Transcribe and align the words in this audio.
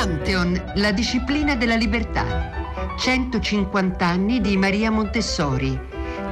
Pantheon, 0.00 0.72
la 0.76 0.92
disciplina 0.92 1.56
della 1.56 1.74
libertà. 1.74 2.94
150 2.98 4.02
anni 4.02 4.40
di 4.40 4.56
Maria 4.56 4.90
Montessori 4.90 5.78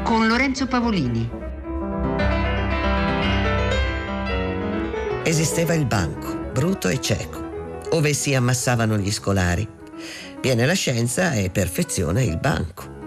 con 0.05 0.27
Lorenzo 0.27 0.67
Pavolini. 0.67 1.31
Esisteva 5.23 5.75
il 5.75 5.85
banco, 5.85 6.35
brutto 6.51 6.89
e 6.89 6.99
cieco, 6.99 7.83
ove 7.91 8.15
si 8.15 8.35
ammassavano 8.35 8.97
gli 8.97 9.13
scolari. 9.13 9.69
Viene 10.41 10.65
la 10.65 10.73
scienza 10.73 11.33
e 11.33 11.51
perfeziona 11.51 12.23
il 12.23 12.39
banco. 12.39 12.98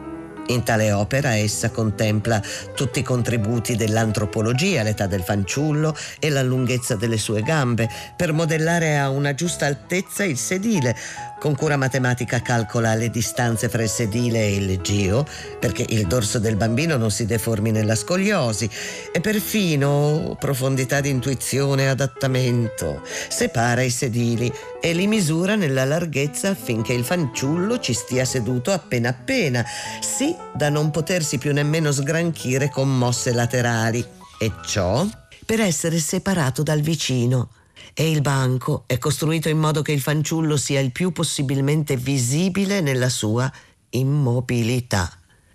In 0.52 0.64
tale 0.64 0.92
opera 0.92 1.34
essa 1.34 1.70
contempla 1.70 2.42
tutti 2.76 3.00
i 3.00 3.04
contributi 3.04 3.78
dell'antropologia, 3.78 4.84
l'età 4.84 5.08
del 5.08 5.22
fanciullo 5.22 5.96
e 6.20 6.30
la 6.30 6.44
lunghezza 6.44 6.98
delle 6.98 7.18
sue 7.18 7.42
gambe, 7.42 7.90
per 8.18 8.34
modellare 8.34 8.98
a 8.98 9.10
una 9.10 9.34
giusta 9.34 9.66
altezza 9.66 10.26
il 10.26 10.36
sedile, 10.36 10.94
con 11.42 11.56
cura 11.56 11.76
matematica 11.76 12.40
calcola 12.40 12.94
le 12.94 13.10
distanze 13.10 13.68
fra 13.68 13.82
il 13.82 13.90
sedile 13.90 14.42
e 14.42 14.58
il 14.58 14.80
gio, 14.82 15.26
perché 15.60 15.84
il 15.90 16.06
dorso 16.06 16.38
del 16.38 16.56
bambino 16.56 16.98
non 16.98 17.10
si 17.10 17.26
deformi 17.26 17.72
nella 17.72 17.96
scoliosi, 17.96 18.70
e 19.12 19.20
perfino 19.22 20.38
profondità 20.38 21.02
di 21.02 21.10
intuizione 21.10 21.86
e 21.86 21.88
adattamento. 21.88 23.02
Separa 23.28 23.82
i 23.82 23.90
sedili 23.90 24.54
e 24.80 24.94
li 24.94 25.08
misura 25.08 25.56
nella 25.56 25.84
larghezza 25.84 26.50
affinché 26.50 26.94
il 26.94 27.04
fanciullo 27.04 27.80
ci 27.80 27.94
stia 27.94 28.24
seduto 28.24 28.72
appena 28.72 29.10
appena, 29.10 29.66
sì 30.00 30.36
da 30.54 30.70
non 30.70 30.92
potersi 30.92 31.40
più 31.40 31.54
nemmeno 31.54 31.92
sgranchire 31.92 32.70
con 32.70 32.96
mosse 32.96 33.34
laterali. 33.34 34.06
E 34.38 34.52
ciò 34.64 35.08
per 35.44 35.60
essere 35.60 35.98
separato 35.98 36.62
dal 36.62 36.82
vicino 36.82 37.50
e 37.94 38.10
il 38.10 38.22
banco 38.22 38.84
è 38.88 38.98
costruito 38.98 39.50
in 39.50 39.58
modo 39.58 39.82
che 39.82 39.92
il 39.92 40.02
fanciullo 40.02 40.58
sia 40.58 40.80
il 40.80 40.92
più 40.92 41.12
possibilmente 41.12 41.96
visibile 41.98 42.82
nella 42.82 43.10
sua 43.10 43.52
immobilità. 43.90 45.12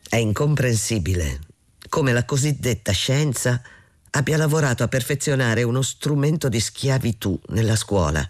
È 0.09 0.17
incomprensibile 0.17 1.41
come 1.89 2.13
la 2.13 2.25
cosiddetta 2.25 2.93
scienza 2.93 3.61
abbia 4.11 4.37
lavorato 4.37 4.83
a 4.83 4.89
perfezionare 4.89 5.63
uno 5.63 5.83
strumento 5.83 6.49
di 6.49 6.61
schiavitù 6.61 7.39
nella 7.49 7.77
scuola, 7.77 8.29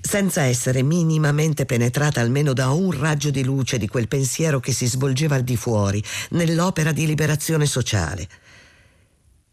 senza 0.00 0.42
essere 0.42 0.82
minimamente 0.82 1.64
penetrata 1.64 2.20
almeno 2.20 2.52
da 2.52 2.70
un 2.70 2.90
raggio 2.98 3.30
di 3.30 3.42
luce 3.42 3.78
di 3.78 3.88
quel 3.88 4.08
pensiero 4.08 4.60
che 4.60 4.72
si 4.72 4.86
svolgeva 4.86 5.36
al 5.36 5.42
di 5.42 5.56
fuori, 5.56 6.02
nell'opera 6.30 6.92
di 6.92 7.06
liberazione 7.06 7.66
sociale. 7.66 8.28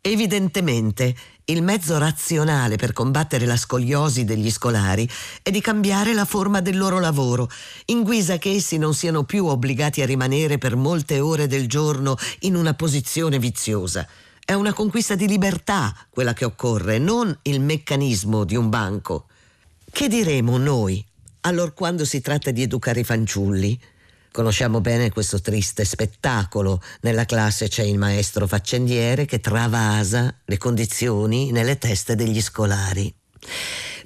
Evidentemente 0.01 1.15
il 1.49 1.63
mezzo 1.63 1.97
razionale 1.97 2.75
per 2.75 2.93
combattere 2.93 3.45
la 3.45 3.57
scoliosi 3.57 4.23
degli 4.23 4.51
scolari 4.51 5.09
è 5.41 5.49
di 5.49 5.61
cambiare 5.61 6.13
la 6.13 6.25
forma 6.25 6.61
del 6.61 6.77
loro 6.77 6.99
lavoro, 6.99 7.49
in 7.85 8.03
guisa 8.03 8.37
che 8.37 8.51
essi 8.51 8.77
non 8.77 8.93
siano 8.93 9.23
più 9.23 9.45
obbligati 9.45 10.01
a 10.01 10.05
rimanere 10.05 10.59
per 10.59 10.75
molte 10.75 11.19
ore 11.19 11.47
del 11.47 11.67
giorno 11.67 12.15
in 12.41 12.55
una 12.55 12.75
posizione 12.75 13.39
viziosa. 13.39 14.07
È 14.45 14.53
una 14.53 14.73
conquista 14.73 15.15
di 15.15 15.27
libertà 15.27 15.95
quella 16.09 16.33
che 16.33 16.45
occorre, 16.45 16.99
non 16.99 17.35
il 17.43 17.61
meccanismo 17.61 18.43
di 18.43 18.55
un 18.55 18.69
banco. 18.69 19.25
Che 19.91 20.07
diremo 20.07 20.57
noi, 20.57 21.03
allora 21.41 21.71
quando 21.71 22.05
si 22.05 22.21
tratta 22.21 22.51
di 22.51 22.61
educare 22.61 22.99
i 22.99 23.03
fanciulli? 23.03 23.79
Conosciamo 24.31 24.79
bene 24.79 25.09
questo 25.09 25.41
triste 25.41 25.83
spettacolo. 25.83 26.81
Nella 27.01 27.25
classe 27.25 27.67
c'è 27.67 27.83
il 27.83 27.97
maestro 27.97 28.45
faccendiere 28.47 29.25
che 29.25 29.39
travasa 29.39 30.33
le 30.45 30.57
condizioni 30.57 31.51
nelle 31.51 31.77
teste 31.77 32.15
degli 32.15 32.39
scolari. 32.39 33.13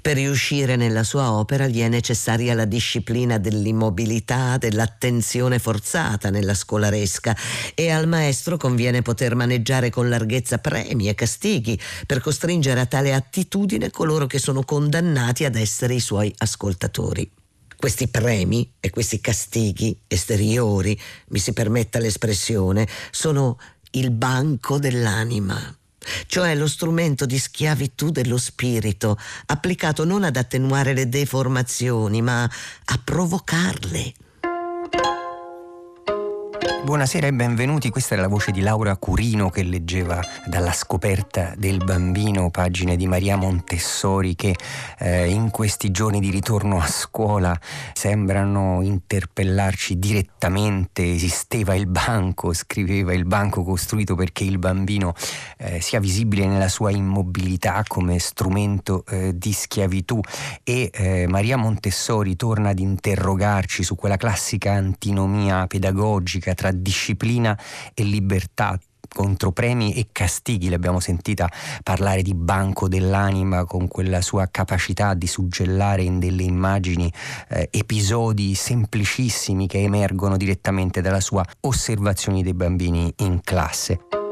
Per 0.04 0.16
riuscire 0.16 0.76
nella 0.76 1.04
sua 1.04 1.32
opera 1.32 1.68
gli 1.68 1.80
è 1.82 1.88
necessaria 1.88 2.54
la 2.54 2.66
disciplina 2.66 3.38
dell'immobilità, 3.38 4.58
dell'attenzione 4.58 5.60
forzata 5.60 6.30
nella 6.30 6.54
scolaresca 6.54 7.36
e 7.74 7.90
al 7.90 8.08
maestro 8.08 8.58
conviene 8.58 9.02
poter 9.02 9.36
maneggiare 9.36 9.90
con 9.90 10.10
larghezza 10.10 10.58
premi 10.58 11.08
e 11.08 11.16
castighi 11.16 11.80
per 12.06 12.20
costringere 12.20 12.82
a 12.82 12.86
tale 12.86 13.14
attitudine 13.14 13.92
coloro 13.92 14.28
che 14.28 14.40
sono 14.40 14.64
condannati 14.64 15.46
ad 15.46 15.56
essere 15.56 15.94
i 15.94 16.02
suoi 16.02 16.34
ascoltatori 16.38 17.30
questi 17.84 18.08
premi 18.08 18.76
e 18.80 18.92
questi 18.92 19.20
castighi 19.20 20.00
esteriori, 20.08 20.98
mi 21.32 21.40
si 21.40 21.52
permetta 21.52 22.00
l'espressione, 22.00 22.88
sono 23.12 23.60
il 23.92 24.10
banco 24.10 24.80
dell'anima 24.80 25.78
cioè 26.28 26.54
lo 26.56 26.68
strumento 26.68 27.26
di 27.26 27.38
schiavitù 27.38 28.10
dello 28.10 28.38
spirito, 28.38 29.18
applicato 29.46 30.04
non 30.04 30.26
ad 30.26 30.36
attenuare 30.36 30.94
le 30.94 31.08
deformazioni, 31.08 32.22
ma 32.22 32.44
a 32.44 33.02
provocarle. 33.02 34.14
Buonasera 36.84 37.28
e 37.28 37.32
benvenuti, 37.32 37.90
questa 37.90 38.16
è 38.16 38.18
la 38.18 38.28
voce 38.28 38.52
di 38.52 38.60
Laura 38.60 38.98
Curino 38.98 39.50
che 39.50 39.64
leggeva 39.64 40.20
dalla 40.46 40.74
scoperta 40.74 41.54
del 41.56 41.78
bambino, 41.78 42.50
pagine 42.50 42.98
di 42.98 43.08
Maria 43.08 43.38
Montessori 43.38 44.36
che 44.36 44.54
eh, 45.00 45.30
in 45.30 45.50
questi 45.50 45.92
giorni 45.92 46.20
di 46.20 46.30
ritorno 46.30 46.82
a 46.82 46.86
scuola 46.86 47.58
sembrano 47.94 48.82
interpellarci 48.82 49.98
direttamente. 49.98 51.10
Esisteva 51.10 51.74
il 51.74 51.88
banco, 51.88 52.52
scriveva 52.52 53.14
il 53.14 53.24
banco 53.24 53.64
costruito 53.64 54.16
perché 54.16 54.44
il 54.44 54.60
bambino 54.60 55.14
eh, 55.60 55.80
sia 55.80 56.02
visibile 56.02 56.48
nella 56.48 56.68
sua 56.68 56.92
immobilità 56.92 57.82
come 57.88 58.20
strumento 58.20 59.06
eh, 59.08 59.38
di 59.38 59.54
schiavitù 59.54 60.20
e 60.66 60.90
eh, 60.94 61.28
Maria 61.30 61.56
Montessori 61.56 62.36
torna 62.36 62.72
ad 62.72 62.80
interrogarci 62.80 63.84
su 63.84 63.96
quella 63.96 64.18
classica 64.18 64.74
antinomia 64.74 65.66
pedagogica 65.66 66.54
tra 66.54 66.72
disciplina 66.74 67.58
e 67.94 68.04
libertà 68.04 68.78
contro 69.14 69.52
premi 69.52 69.94
e 69.94 70.08
castighi, 70.12 70.70
l'abbiamo 70.70 71.00
sentita 71.00 71.48
parlare 71.84 72.22
di 72.22 72.34
banco 72.34 72.90
dell'anima 72.90 73.64
con 73.64 73.88
quella 73.88 74.22
sua 74.22 74.48
capacità 74.52 75.14
di 75.14 75.28
suggellare 75.28 76.02
in 76.02 76.20
delle 76.20 76.44
immagini 76.44 77.12
eh, 77.50 77.70
episodi 77.72 78.56
semplicissimi 78.56 79.68
che 79.68 79.82
emergono 79.82 80.36
direttamente 80.36 81.02
dalla 81.02 81.22
sua 81.22 81.46
osservazione 81.62 82.42
dei 82.42 82.54
bambini 82.54 83.14
in 83.18 83.40
classe. 83.42 84.23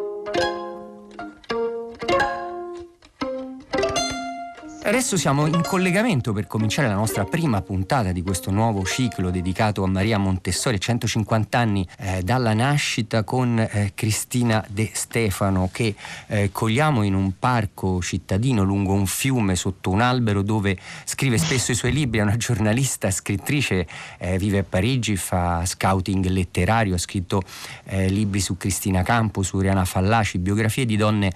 Adesso 4.91 5.15
siamo 5.15 5.47
in 5.47 5.61
collegamento 5.61 6.33
per 6.33 6.47
cominciare 6.47 6.89
la 6.89 6.95
nostra 6.95 7.23
prima 7.23 7.61
puntata 7.61 8.11
di 8.11 8.21
questo 8.21 8.51
nuovo 8.51 8.83
ciclo 8.83 9.31
dedicato 9.31 9.85
a 9.85 9.87
Maria 9.87 10.17
Montessori, 10.17 10.81
150 10.81 11.57
anni 11.57 11.87
eh, 11.97 12.21
dalla 12.23 12.53
nascita, 12.53 13.23
con 13.23 13.57
eh, 13.57 13.93
Cristina 13.95 14.61
De 14.67 14.89
Stefano 14.91 15.69
che 15.71 15.95
eh, 16.27 16.49
cogliamo 16.51 17.03
in 17.03 17.13
un 17.13 17.39
parco 17.39 18.01
cittadino 18.01 18.63
lungo 18.63 18.91
un 18.91 19.05
fiume 19.05 19.55
sotto 19.55 19.91
un 19.91 20.01
albero 20.01 20.41
dove 20.41 20.77
scrive 21.05 21.37
spesso 21.37 21.71
i 21.71 21.75
suoi 21.75 21.93
libri, 21.93 22.19
è 22.19 22.23
una 22.23 22.35
giornalista, 22.35 23.09
scrittrice, 23.11 23.87
eh, 24.17 24.37
vive 24.37 24.57
a 24.57 24.65
Parigi, 24.67 25.15
fa 25.15 25.65
scouting 25.65 26.25
letterario, 26.25 26.95
ha 26.95 26.99
scritto 26.99 27.41
eh, 27.85 28.09
libri 28.09 28.41
su 28.41 28.57
Cristina 28.57 29.03
Campo, 29.03 29.41
su 29.41 29.57
Riana 29.57 29.85
Fallaci, 29.85 30.37
biografie 30.37 30.85
di 30.85 30.97
donne 30.97 31.31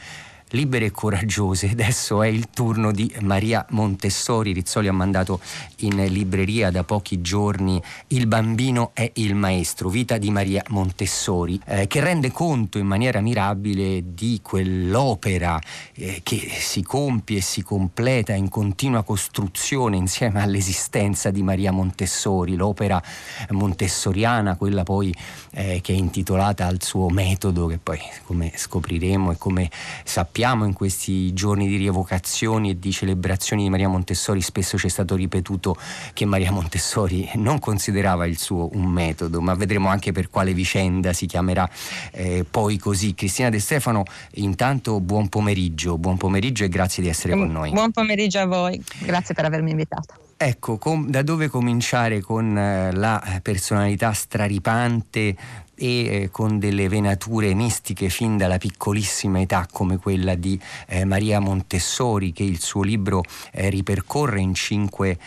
libere 0.55 0.85
e 0.85 0.91
coraggiose. 0.91 1.69
Adesso 1.69 2.23
è 2.23 2.27
il 2.27 2.49
turno 2.49 2.91
di 2.91 3.13
Maria 3.19 3.63
Montessori. 3.71 4.53
Rizzoli 4.53 4.87
ha 4.87 4.93
mandato 4.93 5.39
in 5.79 6.03
libreria 6.05 6.71
da 6.71 6.83
pochi 6.83 7.21
giorni 7.21 7.81
Il 8.07 8.25
bambino 8.27 8.91
è 8.93 9.11
il 9.15 9.35
maestro, 9.35 9.89
vita 9.89 10.17
di 10.17 10.31
Maria 10.31 10.63
Montessori, 10.69 11.59
eh, 11.65 11.87
che 11.87 11.99
rende 11.99 12.31
conto 12.31 12.77
in 12.77 12.87
maniera 12.87 13.19
mirabile 13.19 14.01
di 14.13 14.39
quell'opera 14.41 15.59
eh, 15.93 16.21
che 16.23 16.49
si 16.57 16.81
compie 16.81 17.37
e 17.37 17.41
si 17.41 17.61
completa 17.61 18.33
in 18.33 18.47
continua 18.49 19.03
costruzione 19.03 19.97
insieme 19.97 20.41
all'esistenza 20.41 21.29
di 21.31 21.43
Maria 21.43 21.71
Montessori, 21.71 22.55
l'opera 22.55 23.01
montessoriana, 23.49 24.55
quella 24.55 24.83
poi 24.83 25.13
eh, 25.51 25.81
che 25.81 25.93
è 25.93 25.97
intitolata 25.97 26.65
al 26.65 26.81
suo 26.81 27.09
metodo, 27.09 27.67
che 27.67 27.77
poi 27.77 27.99
come 28.23 28.51
scopriremo 28.55 29.31
e 29.31 29.37
come 29.37 29.69
sappiamo 30.03 30.44
sappiamo 30.45 30.69
in 30.69 30.73
questi 30.73 31.33
giorni 31.33 31.67
di 31.67 31.75
rievocazioni 31.75 32.69
e 32.69 32.77
di 32.77 32.91
celebrazioni 32.91 33.63
di 33.63 33.69
Maria 33.69 33.87
Montessori 33.87 34.41
spesso 34.41 34.77
ci 34.77 34.85
è 34.85 34.89
stato 34.91 35.15
ripetuto 35.15 35.75
che 36.13 36.25
Maria 36.25 36.51
Montessori 36.51 37.27
non 37.37 37.57
considerava 37.57 38.27
il 38.27 38.37
suo 38.37 38.69
un 38.73 38.85
metodo, 38.85 39.41
ma 39.41 39.55
vedremo 39.55 39.89
anche 39.89 40.11
per 40.11 40.29
quale 40.29 40.53
vicenda 40.53 41.13
si 41.13 41.25
chiamerà 41.25 41.67
eh, 42.11 42.45
poi 42.47 42.77
così. 42.77 43.15
Cristina 43.15 43.49
De 43.49 43.59
Stefano, 43.59 44.03
intanto 44.33 44.99
buon 44.99 45.29
pomeriggio, 45.29 45.97
buon 45.97 46.17
pomeriggio 46.17 46.63
e 46.63 46.69
grazie 46.69 47.01
di 47.01 47.09
essere 47.09 47.35
con 47.35 47.51
noi. 47.51 47.71
Buon 47.71 47.89
pomeriggio 47.89 48.37
a 48.37 48.45
voi, 48.45 48.79
grazie 48.99 49.33
per 49.33 49.45
avermi 49.45 49.71
invitato. 49.71 50.13
Ecco, 50.37 50.77
com- 50.77 51.09
da 51.09 51.21
dove 51.21 51.47
cominciare 51.47 52.19
con 52.19 52.57
eh, 52.57 52.91
la 52.91 53.39
personalità 53.41 54.11
straripante 54.11 55.33
e 55.75 56.05
eh, 56.05 56.29
con 56.31 56.59
delle 56.59 56.87
venature 56.89 57.53
mistiche 57.53 58.09
fin 58.09 58.37
dalla 58.37 58.57
piccolissima 58.57 59.39
età 59.41 59.67
come 59.71 59.97
quella 59.97 60.35
di 60.35 60.59
eh, 60.87 61.05
Maria 61.05 61.39
Montessori 61.39 62.31
che 62.31 62.43
il 62.43 62.59
suo 62.61 62.81
libro 62.81 63.23
eh, 63.51 63.69
ripercorre 63.69 64.39
in 64.39 64.53
cinque 64.53 65.17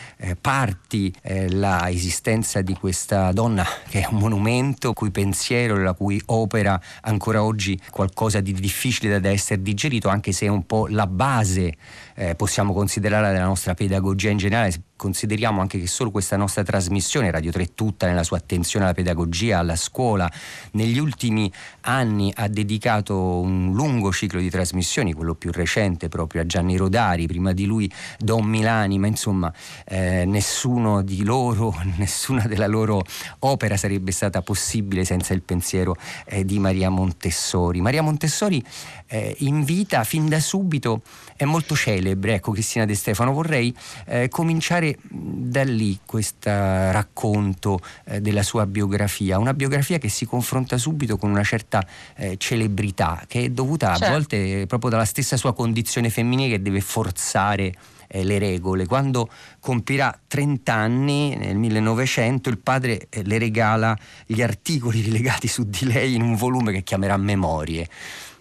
parti 0.41 1.13
la 1.49 1.91
esistenza 1.91 2.61
di 2.61 2.75
questa 2.75 3.33
donna 3.33 3.65
che 3.89 4.01
è 4.01 4.09
un 4.11 4.19
monumento 4.19 4.93
cui 4.93 5.11
pensiero 5.11 5.77
e 5.77 5.83
la 5.83 5.93
cui 5.93 6.21
opera 6.27 6.81
ancora 7.03 7.43
oggi 7.43 7.79
qualcosa 7.91 8.41
di 8.41 8.53
difficile 8.53 9.21
da 9.21 9.31
essere 9.31 9.63
digerito 9.63 10.09
anche 10.09 10.33
se 10.33 10.47
è 10.47 10.49
un 10.49 10.67
po' 10.67 10.87
la 10.89 11.07
base 11.07 11.77
eh, 12.19 12.35
possiamo 12.35 12.73
considerarla 12.73 13.31
della 13.31 13.45
nostra 13.45 13.75
pedagogia 13.75 14.29
in 14.31 14.39
generale 14.39 14.73
consideriamo 14.99 15.61
anche 15.61 15.79
che 15.79 15.87
solo 15.87 16.11
questa 16.11 16.37
nostra 16.37 16.65
trasmissione, 16.65 17.31
Radio 17.31 17.53
3 17.53 17.75
tutta 17.75 18.07
nella 18.09 18.25
sua 18.25 18.39
attenzione 18.39 18.85
alla 18.85 18.95
pedagogia, 18.95 19.61
alla 19.61 19.77
scuola, 19.77 20.31
negli 20.73 20.99
ultimi 20.99 21.51
anni 21.83 22.33
ha 22.35 22.49
dedicato 22.49 23.39
un 23.39 23.73
lungo 23.73 24.11
ciclo 24.11 24.41
di 24.41 24.51
trasmissioni, 24.51 25.13
quello 25.13 25.37
più 25.37 25.53
recente 25.53 26.09
proprio 26.09 26.43
a 26.43 26.47
Gianni 26.47 26.77
Rodari, 26.77 27.29
prima 27.29 27.53
di 27.53 27.65
lui 27.65 27.91
Don 28.19 28.45
Milani, 28.45 28.99
ma 28.99 29.07
insomma 29.07 29.53
eh, 29.87 30.25
nessuno 30.27 31.03
di 31.03 31.23
loro, 31.23 31.73
nessuna 31.97 32.43
della 32.49 32.67
loro 32.67 33.05
opera 33.41 33.77
sarebbe 33.77 34.11
stata 34.11 34.43
possibile 34.43 35.05
senza 35.05 35.33
il 35.33 35.43
pensiero 35.43 35.95
eh, 36.25 36.45
di 36.45 36.59
Maria 36.59 36.91
Montessori. 36.91 37.81
Maria 37.81 38.03
Montessori 38.03 38.61
eh, 39.07 39.37
invita 39.39 40.03
fin 40.03 40.29
da 40.29 40.41
subito, 40.41 41.03
è 41.37 41.45
molto 41.45 41.77
celebre, 42.09 42.35
ecco 42.35 42.53
Cristina 42.53 42.85
De 42.85 42.95
Stefano, 42.95 43.33
vorrei 43.33 43.75
eh, 44.07 44.29
cominciare 44.29 44.97
da 45.03 45.63
lì 45.65 45.99
questo 46.05 46.49
racconto 46.49 47.81
eh, 48.05 48.21
della 48.21 48.43
sua 48.43 48.67
biografia, 48.67 49.39
una 49.39 49.55
biografia 49.55 49.99
che 49.99 50.09
si 50.09 50.25
confronta 50.25 50.79
subito 50.79 51.17
con 51.17 51.31
una 51.31 51.43
certa 51.43 51.87
eh, 52.17 52.37
celebrità 52.39 53.23
che 53.27 53.45
è 53.45 53.49
dovuta 53.51 53.89
certo. 53.89 54.05
a 54.05 54.11
volte 54.11 54.65
proprio 54.67 54.91
dalla 54.91 55.05
stessa 55.05 55.37
sua 55.37 55.55
condizione 55.55 56.11
femminile 56.11 56.57
che 56.57 56.63
deve 56.63 56.81
forzare 56.81 57.73
eh, 58.09 58.25
le 58.25 58.39
regole. 58.39 58.87
Quando 58.87 59.29
compirà 59.61 60.19
30 60.27 60.73
anni, 60.73 61.37
nel 61.37 61.57
1900, 61.57 62.49
il 62.49 62.59
padre 62.59 63.07
eh, 63.11 63.23
le 63.25 63.39
regala 63.39 63.97
gli 64.27 64.43
articoli 64.43 65.01
rilegati 65.09 65.47
su 65.47 65.65
di 65.65 65.85
lei 65.85 66.15
in 66.15 66.23
un 66.23 66.35
volume 66.35 66.73
che 66.73 66.83
chiamerà 66.83 67.17
Memorie. 67.17 67.89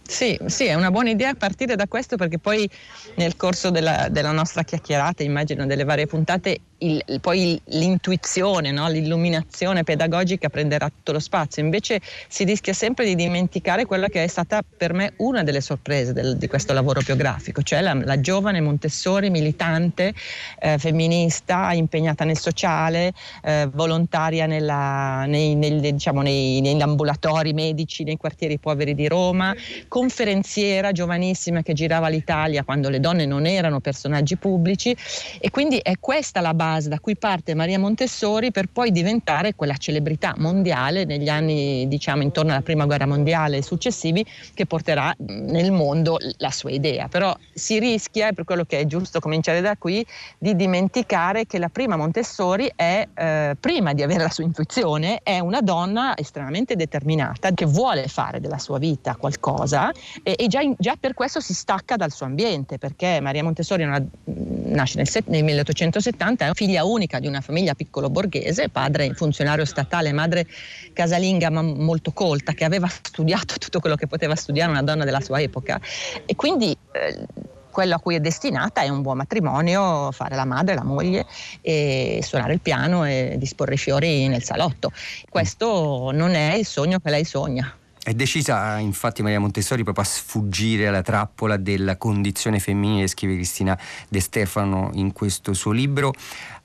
Sì, 0.07 0.39
sì, 0.45 0.65
è 0.65 0.73
una 0.73 0.89
buona 0.89 1.09
idea 1.09 1.33
partire 1.33 1.75
da 1.75 1.85
questo 1.87 2.15
perché 2.15 2.39
poi 2.39 2.67
nel 3.15 3.35
corso 3.35 3.69
della, 3.69 4.07
della 4.09 4.31
nostra 4.31 4.63
chiacchierata, 4.63 5.21
immagino 5.21 5.65
delle 5.65 5.83
varie 5.83 6.05
puntate, 6.05 6.61
il, 6.79 7.19
poi 7.21 7.59
l'intuizione, 7.65 8.71
no? 8.71 8.87
l'illuminazione 8.87 9.83
pedagogica 9.83 10.49
prenderà 10.49 10.89
tutto 10.89 11.13
lo 11.13 11.19
spazio, 11.19 11.63
invece 11.63 12.01
si 12.27 12.43
rischia 12.43 12.73
sempre 12.73 13.05
di 13.05 13.15
dimenticare 13.15 13.85
quella 13.85 14.07
che 14.07 14.23
è 14.23 14.27
stata 14.27 14.61
per 14.61 14.93
me 14.93 15.13
una 15.17 15.43
delle 15.43 15.61
sorprese 15.61 16.13
del, 16.13 16.37
di 16.37 16.47
questo 16.47 16.73
lavoro 16.73 17.01
biografico, 17.01 17.61
cioè 17.61 17.81
la, 17.81 17.93
la 17.93 18.19
giovane 18.19 18.61
Montessori 18.61 19.29
militante, 19.29 20.13
eh, 20.59 20.77
femminista, 20.77 21.71
impegnata 21.73 22.23
nel 22.23 22.37
sociale, 22.37 23.13
eh, 23.43 23.67
volontaria 23.71 24.45
nella, 24.45 25.25
nei, 25.25 25.55
nel, 25.55 25.79
diciamo, 25.79 26.21
nei, 26.21 26.61
negli 26.61 26.81
ambulatori 26.81 27.53
medici 27.53 28.03
nei 28.03 28.17
quartieri 28.17 28.59
poveri 28.59 28.93
di 28.93 29.07
Roma, 29.07 29.55
conferenziera 29.87 30.91
giovanissima 30.91 31.61
che 31.61 31.73
girava 31.73 32.07
l'Italia 32.07 32.63
quando 32.63 32.89
le 32.89 32.99
donne 32.99 33.25
non 33.25 33.45
erano 33.45 33.79
personaggi 33.79 34.37
pubblici 34.37 34.95
e 35.39 35.49
quindi 35.49 35.79
è 35.81 35.93
questa 35.99 36.41
la 36.41 36.53
base 36.53 36.65
base 36.67 36.89
da 36.89 36.99
cui 36.99 37.15
parte 37.15 37.53
Maria 37.53 37.79
Montessori 37.79 38.51
per 38.51 38.67
poi 38.67 38.91
diventare 38.91 39.55
quella 39.55 39.77
celebrità 39.77 40.33
mondiale 40.37 41.05
negli 41.05 41.29
anni 41.29 41.87
diciamo 41.87 42.23
intorno 42.23 42.51
alla 42.51 42.61
prima 42.61 42.85
guerra 42.85 43.05
mondiale 43.05 43.57
e 43.57 43.61
successivi 43.61 44.25
che 44.53 44.65
porterà 44.65 45.13
nel 45.17 45.71
mondo 45.71 46.17
la 46.37 46.51
sua 46.51 46.71
idea. 46.71 47.07
Però 47.07 47.35
si 47.53 47.79
rischia, 47.79 48.29
e 48.29 48.33
per 48.33 48.43
quello 48.43 48.65
che 48.65 48.79
è 48.79 48.85
giusto 48.85 49.19
cominciare 49.19 49.61
da 49.61 49.75
qui, 49.77 50.05
di 50.37 50.55
dimenticare 50.55 51.45
che 51.45 51.57
la 51.57 51.69
prima 51.69 51.95
Montessori 51.95 52.69
è, 52.75 53.07
eh, 53.13 53.55
prima 53.59 53.93
di 53.93 54.03
avere 54.03 54.23
la 54.23 54.29
sua 54.29 54.43
intuizione, 54.43 55.21
è 55.23 55.39
una 55.39 55.61
donna 55.61 56.17
estremamente 56.17 56.75
determinata 56.75 57.51
che 57.51 57.65
vuole 57.65 58.07
fare 58.07 58.39
della 58.39 58.57
sua 58.57 58.77
vita 58.77 59.15
qualcosa 59.15 59.91
e, 60.23 60.35
e 60.37 60.47
già, 60.47 60.61
in, 60.61 60.75
già, 60.77 60.95
per 60.99 61.13
questo 61.13 61.39
si 61.39 61.53
stacca 61.53 61.95
dal 61.95 62.11
suo 62.11 62.25
ambiente 62.25 62.77
perché 62.77 63.19
Maria 63.21 63.43
Montessori 63.43 63.83
una, 63.83 64.03
nasce 64.25 64.97
nel, 64.97 65.07
nel 65.25 65.43
1870, 65.43 66.45
è 66.45 66.49
figlia 66.57 66.85
unica 66.85 67.19
di 67.19 67.27
una 67.27 67.39
famiglia 67.39 67.75
piccolo 67.75 68.09
borghese, 68.09 68.69
padre 68.69 69.13
funzionario 69.13 69.63
statale, 69.63 70.11
madre 70.11 70.47
casalinga 70.91 71.51
ma 71.51 71.61
molto 71.61 72.11
colta, 72.13 72.53
che 72.53 72.65
aveva 72.65 72.87
studiato 72.87 73.57
tutto 73.61 73.79
quello 73.79 73.95
che 73.95 74.07
poteva 74.07 74.33
studiare 74.33 74.71
una 74.71 74.81
donna 74.81 75.05
della 75.05 75.21
sua 75.21 75.39
epoca. 75.39 75.79
E 76.25 76.35
quindi 76.35 76.75
eh, 76.93 77.25
quello 77.69 77.93
a 77.93 77.99
cui 77.99 78.15
è 78.15 78.19
destinata 78.19 78.81
è 78.81 78.89
un 78.89 79.03
buon 79.03 79.17
matrimonio, 79.17 80.11
fare 80.11 80.35
la 80.35 80.45
madre, 80.45 80.73
la 80.73 80.83
moglie 80.83 81.27
e 81.61 82.21
suonare 82.23 82.53
il 82.53 82.59
piano 82.59 83.05
e 83.05 83.35
disporre 83.37 83.75
i 83.75 83.77
fiori 83.77 84.27
nel 84.27 84.41
salotto. 84.41 84.91
Questo 85.29 86.09
non 86.11 86.33
è 86.33 86.55
il 86.55 86.65
sogno 86.65 86.97
che 86.97 87.11
lei 87.11 87.23
sogna. 87.23 87.71
È 88.07 88.13
decisa 88.13 88.77
infatti 88.77 89.21
Maria 89.21 89.41
Montessori 89.41 89.83
proprio 89.83 90.05
a 90.05 90.07
sfuggire 90.07 90.87
alla 90.87 91.01
trappola 91.01 91.57
della 91.57 91.97
condizione 91.97 92.57
femminile, 92.57 93.05
scrive 93.07 93.35
Cristina 93.35 93.77
De 94.07 94.21
Stefano 94.21 94.91
in 94.93 95.11
questo 95.11 95.51
suo 95.51 95.73
libro 95.73 96.13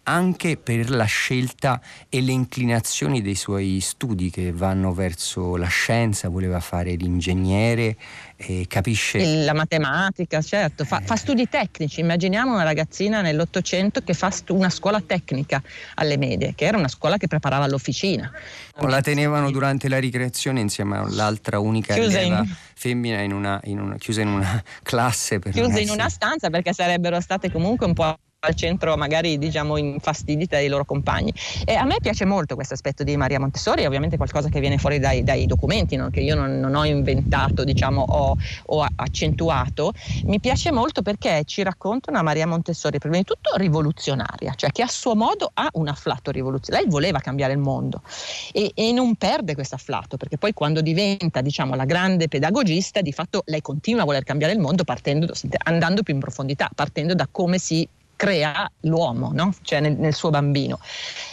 anche 0.04 0.56
per 0.56 0.90
la 0.90 1.04
scelta 1.04 1.80
e 2.08 2.20
le 2.20 2.32
inclinazioni 2.32 3.22
dei 3.22 3.34
suoi 3.34 3.80
studi 3.80 4.30
che 4.30 4.52
vanno 4.52 4.92
verso 4.92 5.56
la 5.56 5.66
scienza, 5.66 6.28
voleva 6.28 6.60
fare 6.60 6.94
l'ingegnere, 6.94 7.96
e 8.36 8.66
capisce... 8.68 9.44
La 9.44 9.54
matematica, 9.54 10.40
certo, 10.42 10.84
fa, 10.84 11.00
eh. 11.00 11.04
fa, 11.04 11.16
studi 11.16 11.48
tecnici, 11.48 12.00
immaginiamo 12.00 12.52
una 12.52 12.64
ragazzina 12.64 13.20
nell'Ottocento 13.20 14.02
che 14.02 14.14
fa 14.14 14.30
stu- 14.30 14.56
una 14.56 14.70
scuola 14.70 15.00
tecnica 15.00 15.62
alle 15.94 16.16
medie, 16.16 16.54
che 16.54 16.64
era 16.64 16.76
una 16.76 16.88
scuola 16.88 17.16
che 17.16 17.28
preparava 17.28 17.64
all'officina. 17.64 18.30
La 18.80 19.00
tenevano 19.00 19.50
durante 19.50 19.88
la 19.88 19.98
ricreazione 19.98 20.60
insieme 20.60 20.98
all'altra 20.98 21.60
unica 21.60 21.94
chiusa 21.94 22.20
in... 22.20 22.44
femmina 22.74 23.20
in 23.20 23.32
una, 23.32 23.60
in 23.64 23.80
una, 23.80 23.96
chiusa 23.96 24.22
in 24.22 24.28
una 24.28 24.62
classe. 24.82 25.38
Per 25.38 25.52
chiusa 25.52 25.78
in 25.78 25.90
una 25.90 26.08
stanza 26.08 26.50
perché 26.50 26.72
sarebbero 26.72 27.20
state 27.20 27.50
comunque 27.50 27.86
un 27.86 27.92
po' 27.92 28.16
al 28.44 28.56
centro 28.56 28.96
magari 28.96 29.38
diciamo 29.38 29.76
infastidita 29.76 30.56
dai 30.56 30.66
loro 30.66 30.84
compagni. 30.84 31.32
E 31.64 31.74
a 31.74 31.84
me 31.84 31.96
piace 32.00 32.24
molto 32.24 32.56
questo 32.56 32.74
aspetto 32.74 33.04
di 33.04 33.16
Maria 33.16 33.38
Montessori, 33.38 33.86
ovviamente 33.86 34.16
qualcosa 34.16 34.48
che 34.48 34.58
viene 34.58 34.78
fuori 34.78 34.98
dai, 34.98 35.22
dai 35.22 35.46
documenti, 35.46 35.94
no? 35.94 36.10
che 36.10 36.20
io 36.20 36.34
non, 36.34 36.58
non, 36.58 36.74
ho 36.74 36.84
inventato, 36.84 37.62
diciamo, 37.62 38.02
o, 38.02 38.36
o 38.66 38.86
accentuato. 38.96 39.92
Mi 40.24 40.40
piace 40.40 40.72
molto 40.72 41.02
perché 41.02 41.42
ci 41.44 41.62
racconta 41.62 42.10
una 42.10 42.22
Maria 42.22 42.46
Montessori, 42.48 42.98
prima 42.98 43.16
di 43.16 43.22
tutto 43.22 43.54
rivoluzionaria, 43.56 44.54
cioè 44.56 44.72
che 44.72 44.82
a 44.82 44.88
suo 44.88 45.14
modo 45.14 45.48
ha 45.54 45.68
un 45.74 45.86
afflato 45.86 46.32
rivoluzionario. 46.32 46.88
Lei 46.88 46.92
voleva 46.92 47.20
cambiare 47.20 47.52
il 47.52 47.60
mondo 47.60 48.02
e, 48.52 48.72
e 48.74 48.90
non 48.90 49.14
perde 49.14 49.54
questo 49.54 49.76
afflato, 49.76 50.16
perché 50.16 50.36
poi 50.36 50.52
quando 50.52 50.80
diventa 50.80 51.42
diciamo, 51.42 51.76
la 51.76 51.84
grande 51.84 52.26
pedagogista, 52.26 53.02
di 53.02 53.12
fatto 53.12 53.42
lei 53.46 53.60
continua 53.60 54.02
a 54.02 54.04
voler 54.04 54.24
cambiare 54.24 54.52
il 54.52 54.58
mondo 54.58 54.82
partendo, 54.82 55.32
andando 55.64 56.02
più 56.02 56.12
in 56.12 56.18
profondità, 56.18 56.68
partendo 56.74 57.14
da 57.14 57.28
come 57.30 57.58
si 57.58 57.88
crea 58.22 58.70
l'uomo, 58.82 59.32
no? 59.32 59.52
cioè 59.62 59.80
nel, 59.80 59.96
nel, 59.96 60.14
suo 60.14 60.30
bambino. 60.30 60.78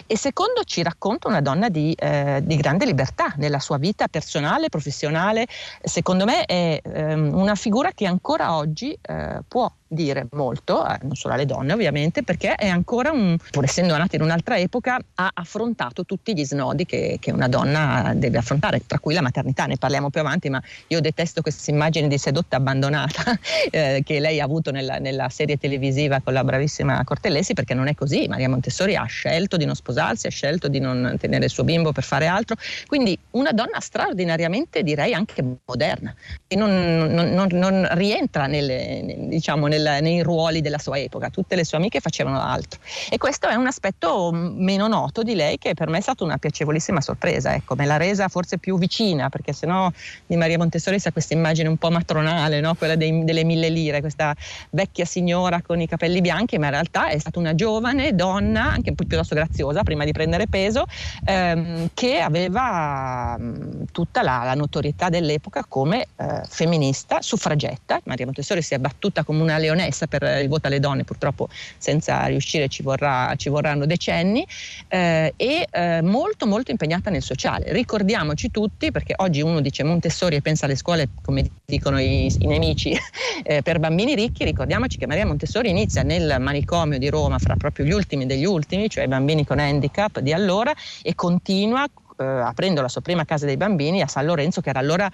E 0.08 0.18
secondo 0.18 0.64
ci 0.64 0.82
racconta 0.82 1.28
una 1.28 1.40
donna 1.40 1.70
di, 1.70 1.94
eh, 1.94 2.42
di, 2.44 2.56
grande 2.56 2.86
libertà 2.86 3.32
nella 3.38 3.60
sua 3.60 3.78
vita 3.78 4.08
personale, 4.08 4.70
professionale. 4.70 5.46
Secondo 5.84 6.26
me 6.26 6.46
è 6.46 6.82
ehm, 6.84 7.32
una 7.32 7.54
figura 7.54 7.92
che 7.92 8.08
ancora 8.08 8.56
oggi 8.56 8.98
eh, 9.00 9.42
può 9.48 9.72
dire 9.90 10.28
molto, 10.34 10.88
eh, 10.88 11.00
non 11.02 11.16
solo 11.16 11.34
alle 11.34 11.46
donne 11.46 11.74
ovviamente, 11.74 12.24
perché 12.24 12.54
è 12.54 12.68
ancora 12.68 13.12
un, 13.12 13.38
pur 13.50 13.64
essendo 13.64 13.98
nata 13.98 14.16
in 14.16 14.22
un'altra 14.22 14.58
epoca, 14.58 15.00
ha 15.16 15.32
affrontato 15.34 16.06
tutti 16.06 16.36
gli 16.36 16.46
snodi 16.46 16.86
che, 16.86 17.18
che, 17.20 17.32
una 17.32 17.48
donna 17.48 18.14
deve 18.16 18.38
affrontare, 18.38 18.84
tra 18.86 19.00
cui 19.00 19.16
la 19.16 19.22
maternità, 19.22 19.66
ne 19.66 19.78
parliamo 19.78 20.12
più 20.12 20.22
avanti, 20.22 20.50
ma 20.50 20.62
io 20.88 21.02
detesto 21.02 21.42
questa 21.42 21.72
immagine 21.72 22.08
di 22.08 22.18
sedotta 22.18 22.58
abbandonata 22.58 23.38
eh, 23.72 24.02
che 24.06 24.20
lei 24.20 24.40
ha 24.40 24.44
avuto 24.44 24.72
nella, 24.72 25.00
nella, 25.00 25.28
serie 25.30 25.58
televisiva 25.58 26.22
con 26.22 26.34
la 26.34 26.44
bravissima 26.44 27.04
Cortellesi, 27.04 27.54
perché 27.54 27.74
non 27.74 27.88
è 27.88 27.96
così, 27.96 28.28
Maria 28.28 28.50
Montessori 28.50 28.96
ha 28.96 29.06
scelto 29.06 29.58
di 29.58 29.66
non 29.66 29.76
sposarsi, 29.76 30.28
ha 30.28 30.32
scelto 30.32 30.68
di 30.68 30.80
non 30.80 31.16
tenere 31.20 31.46
il 31.46 31.52
suo 31.52 31.64
bimbo 31.64 31.92
per 31.92 32.04
fare 32.04 32.28
altro, 32.28 32.56
quindi 32.86 33.18
una 33.32 33.52
donna 33.52 33.80
straordinariamente 33.80 34.84
direi 34.84 35.14
anche 35.14 35.44
moderna, 35.66 36.14
e 36.48 36.56
non, 36.56 37.08
non, 37.10 37.48
non 37.52 37.88
rientra 37.92 38.46
nelle, 38.46 39.16
diciamo, 39.28 39.68
nelle 39.68 39.79
nel, 39.80 40.02
nei 40.02 40.22
ruoli 40.22 40.62
della 40.62 40.78
sua 40.78 40.98
epoca, 40.98 41.30
tutte 41.30 41.56
le 41.56 41.64
sue 41.64 41.78
amiche 41.78 42.00
facevano 42.00 42.42
altro. 42.42 42.80
E 43.10 43.18
questo 43.18 43.48
è 43.48 43.56
un 43.56 43.68
aspetto 43.68 44.32
meno 44.32 44.88
noto 44.88 45.24
di 45.24 45.36
lei 45.36 45.58
che 45.58 45.74
per 45.74 45.90
me 45.90 45.98
è 45.98 46.02
stata 46.02 46.24
una 46.24 46.38
piacevolissima 46.38 47.02
sorpresa, 47.02 47.54
ecco, 47.54 47.76
me 47.76 47.86
l'ha 47.86 47.98
resa 47.98 48.28
forse 48.28 48.58
più 48.58 48.78
vicina, 48.78 49.30
perché 49.30 49.54
sennò 49.54 49.92
di 50.26 50.36
Maria 50.36 50.58
Montessori 50.58 51.00
sa 51.00 51.12
questa 51.12 51.34
immagine 51.34 51.70
un 51.70 51.78
po' 51.78 51.90
matronale, 51.90 52.60
no? 52.60 52.76
quella 52.76 52.96
dei, 52.96 53.24
delle 53.24 53.44
mille 53.44 53.70
lire, 53.70 54.02
questa 54.02 54.36
vecchia 54.72 55.06
signora 55.06 55.62
con 55.62 55.80
i 55.80 55.88
capelli 55.88 56.22
bianchi, 56.22 56.58
ma 56.58 56.66
in 56.66 56.72
realtà 56.72 57.10
è 57.10 57.18
stata 57.18 57.40
una 57.40 57.56
giovane 57.56 58.14
donna, 58.14 58.72
anche 58.72 58.94
piuttosto 58.94 59.36
graziosa 59.36 59.84
prima 59.84 60.04
di 60.04 60.12
prendere 60.12 60.48
peso, 60.48 60.86
ehm, 61.26 61.90
che 61.94 62.20
aveva 62.20 63.38
mh, 63.38 63.86
tutta 63.92 64.22
la, 64.22 64.42
la, 64.44 64.54
notorietà 64.54 65.10
dell'epoca 65.10 65.64
come 65.68 66.08
eh, 66.16 66.42
femminista, 66.48 67.22
suffragetta. 67.22 68.02
Maria 68.06 68.26
Montessori 68.26 68.62
si 68.62 68.74
è 68.74 68.78
battuta 68.80 69.24
come 69.24 69.42
una 69.42 69.58
leonessa 69.70 70.08
per 70.08 70.24
il 70.42 70.48
voto 70.48 70.68
alle 70.68 70.80
donne, 70.80 71.04
purtroppo 71.04 71.48
senza 71.78 72.26
riuscire 72.26 72.68
ci, 72.68 72.82
vorrà, 72.82 73.34
ci 73.36 73.50
vorranno 73.50 73.86
decenni, 73.86 74.46
eh, 74.88 75.34
e 75.36 75.68
eh, 75.70 76.02
molto 76.02 76.48
molto 76.48 76.72
impegnata 76.72 77.10
nel 77.10 77.22
sociale. 77.22 77.72
Ricordiamoci 77.72 78.52
tutti, 78.52 78.92
perché 78.92 79.14
oggi 79.18 79.42
uno 79.42 79.62
dice 79.62 79.84
Montessori 79.84 80.36
e 80.36 80.42
pensa 80.42 80.66
alle 80.66 80.76
scuole, 80.76 81.10
come 81.22 81.50
dicono 81.66 82.00
i, 82.00 82.26
i 82.26 82.48
nemici, 82.48 82.96
eh, 83.44 83.62
per 83.62 83.80
bambini 83.80 84.16
ricchi, 84.16 84.44
ricordiamoci 84.44 84.98
che 84.98 85.08
Maria 85.08 85.26
Montessori 85.26 85.70
inizia 85.70 86.04
nel 86.04 86.38
manicomio 86.40 86.98
di 86.98 87.10
Roma 87.10 87.38
fra 87.38 87.56
proprio 87.56 87.86
gli 87.86 87.92
ultimi 87.92 88.26
degli 88.26 88.46
ultimi, 88.46 88.90
cioè 88.90 89.06
i 89.06 89.08
bambini 89.08 89.46
con 89.46 89.60
handicap 89.60 90.20
di 90.20 90.34
allora, 90.34 90.74
e 91.02 91.16
continua 91.16 91.86
eh, 92.20 92.26
aprendo 92.26 92.82
la 92.82 92.90
sua 92.90 93.02
prima 93.02 93.26
casa 93.26 93.46
dei 93.46 93.58
bambini 93.58 94.02
a 94.02 94.08
San 94.08 94.26
Lorenzo, 94.26 94.62
che 94.62 94.70
era 94.70 94.80
allora 94.80 95.10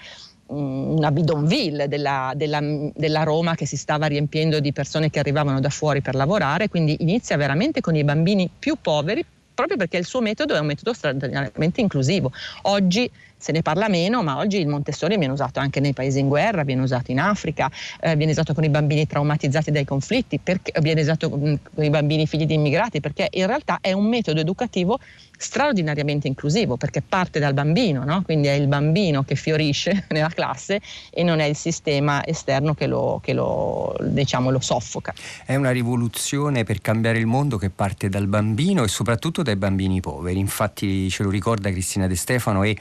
una 0.47 1.11
bidonville 1.11 1.87
della, 1.87 2.33
della, 2.35 2.59
della, 2.93 3.23
Roma 3.23 3.55
che 3.55 3.65
si 3.65 3.77
stava 3.77 4.05
riempiendo 4.05 4.59
di 4.59 4.71
persone 4.71 5.09
che 5.09 5.19
arrivavano 5.19 5.59
da 5.59 5.69
fuori 5.69 6.01
per 6.01 6.13
lavorare, 6.15 6.69
quindi 6.69 6.97
inizia 6.99 7.35
veramente 7.37 7.81
con 7.81 7.95
i 7.95 8.03
bambini 8.03 8.49
più 8.57 8.75
poveri 8.79 9.25
proprio 9.55 9.77
perché 9.77 9.97
il 9.97 10.05
suo 10.05 10.21
metodo 10.21 10.53
è 10.53 10.59
un 10.59 10.67
metodo 10.67 10.93
straordinariamente 10.93 11.81
inclusivo. 11.81 12.31
Oggi 12.63 13.09
se 13.37 13.51
ne 13.51 13.61
parla 13.61 13.87
meno, 13.87 14.23
ma 14.23 14.37
oggi 14.37 14.59
il 14.59 14.67
Montessori 14.67 15.17
viene 15.17 15.33
usato 15.33 15.59
anche 15.59 15.79
nei 15.79 15.93
paesi 15.93 16.19
in 16.19 16.27
guerra, 16.27 16.63
viene 16.63 16.81
usato 16.81 17.11
in 17.11 17.19
Africa, 17.19 17.69
eh, 17.99 18.15
viene 18.15 18.31
usato 18.31 18.53
con 18.53 18.63
i 18.63 18.69
bambini 18.69 19.05
traumatizzati 19.05 19.71
dai 19.71 19.85
conflitti, 19.85 20.39
perché, 20.39 20.73
viene 20.81 21.01
usato 21.01 21.29
con 21.29 21.59
i 21.75 21.89
bambini 21.89 22.25
figli 22.27 22.45
di 22.45 22.55
immigrati, 22.55 22.99
perché 22.99 23.27
in 23.31 23.47
realtà 23.47 23.79
è 23.81 23.91
un 23.91 24.07
metodo 24.07 24.39
educativo 24.39 24.99
straordinariamente 25.37 26.27
inclusivo 26.27 26.77
perché 26.77 27.01
parte 27.01 27.39
dal 27.39 27.53
bambino, 27.53 28.03
no? 28.03 28.21
quindi 28.23 28.47
è 28.47 28.53
il 28.53 28.67
bambino 28.67 29.23
che 29.23 29.35
fiorisce 29.35 30.05
nella 30.09 30.29
classe 30.29 30.81
e 31.09 31.23
non 31.23 31.39
è 31.39 31.45
il 31.45 31.55
sistema 31.55 32.25
esterno 32.25 32.73
che, 32.73 32.87
lo, 32.87 33.19
che 33.23 33.33
lo, 33.33 33.95
diciamo, 34.01 34.49
lo, 34.49 34.59
soffoca. 34.59 35.13
È 35.45 35.55
una 35.55 35.71
rivoluzione 35.71 36.63
per 36.63 36.81
cambiare 36.81 37.19
il 37.19 37.25
mondo 37.25 37.57
che 37.57 37.69
parte 37.69 38.09
dal 38.09 38.27
bambino 38.27 38.83
e 38.83 38.87
soprattutto 38.87 39.43
dai 39.43 39.55
bambini 39.55 39.99
poveri. 39.99 40.39
Infatti 40.39 41.09
ce 41.09 41.23
lo 41.23 41.29
ricorda 41.29 41.69
Cristina 41.69 42.07
De 42.07 42.15
Stefano 42.15 42.63
e 42.63 42.75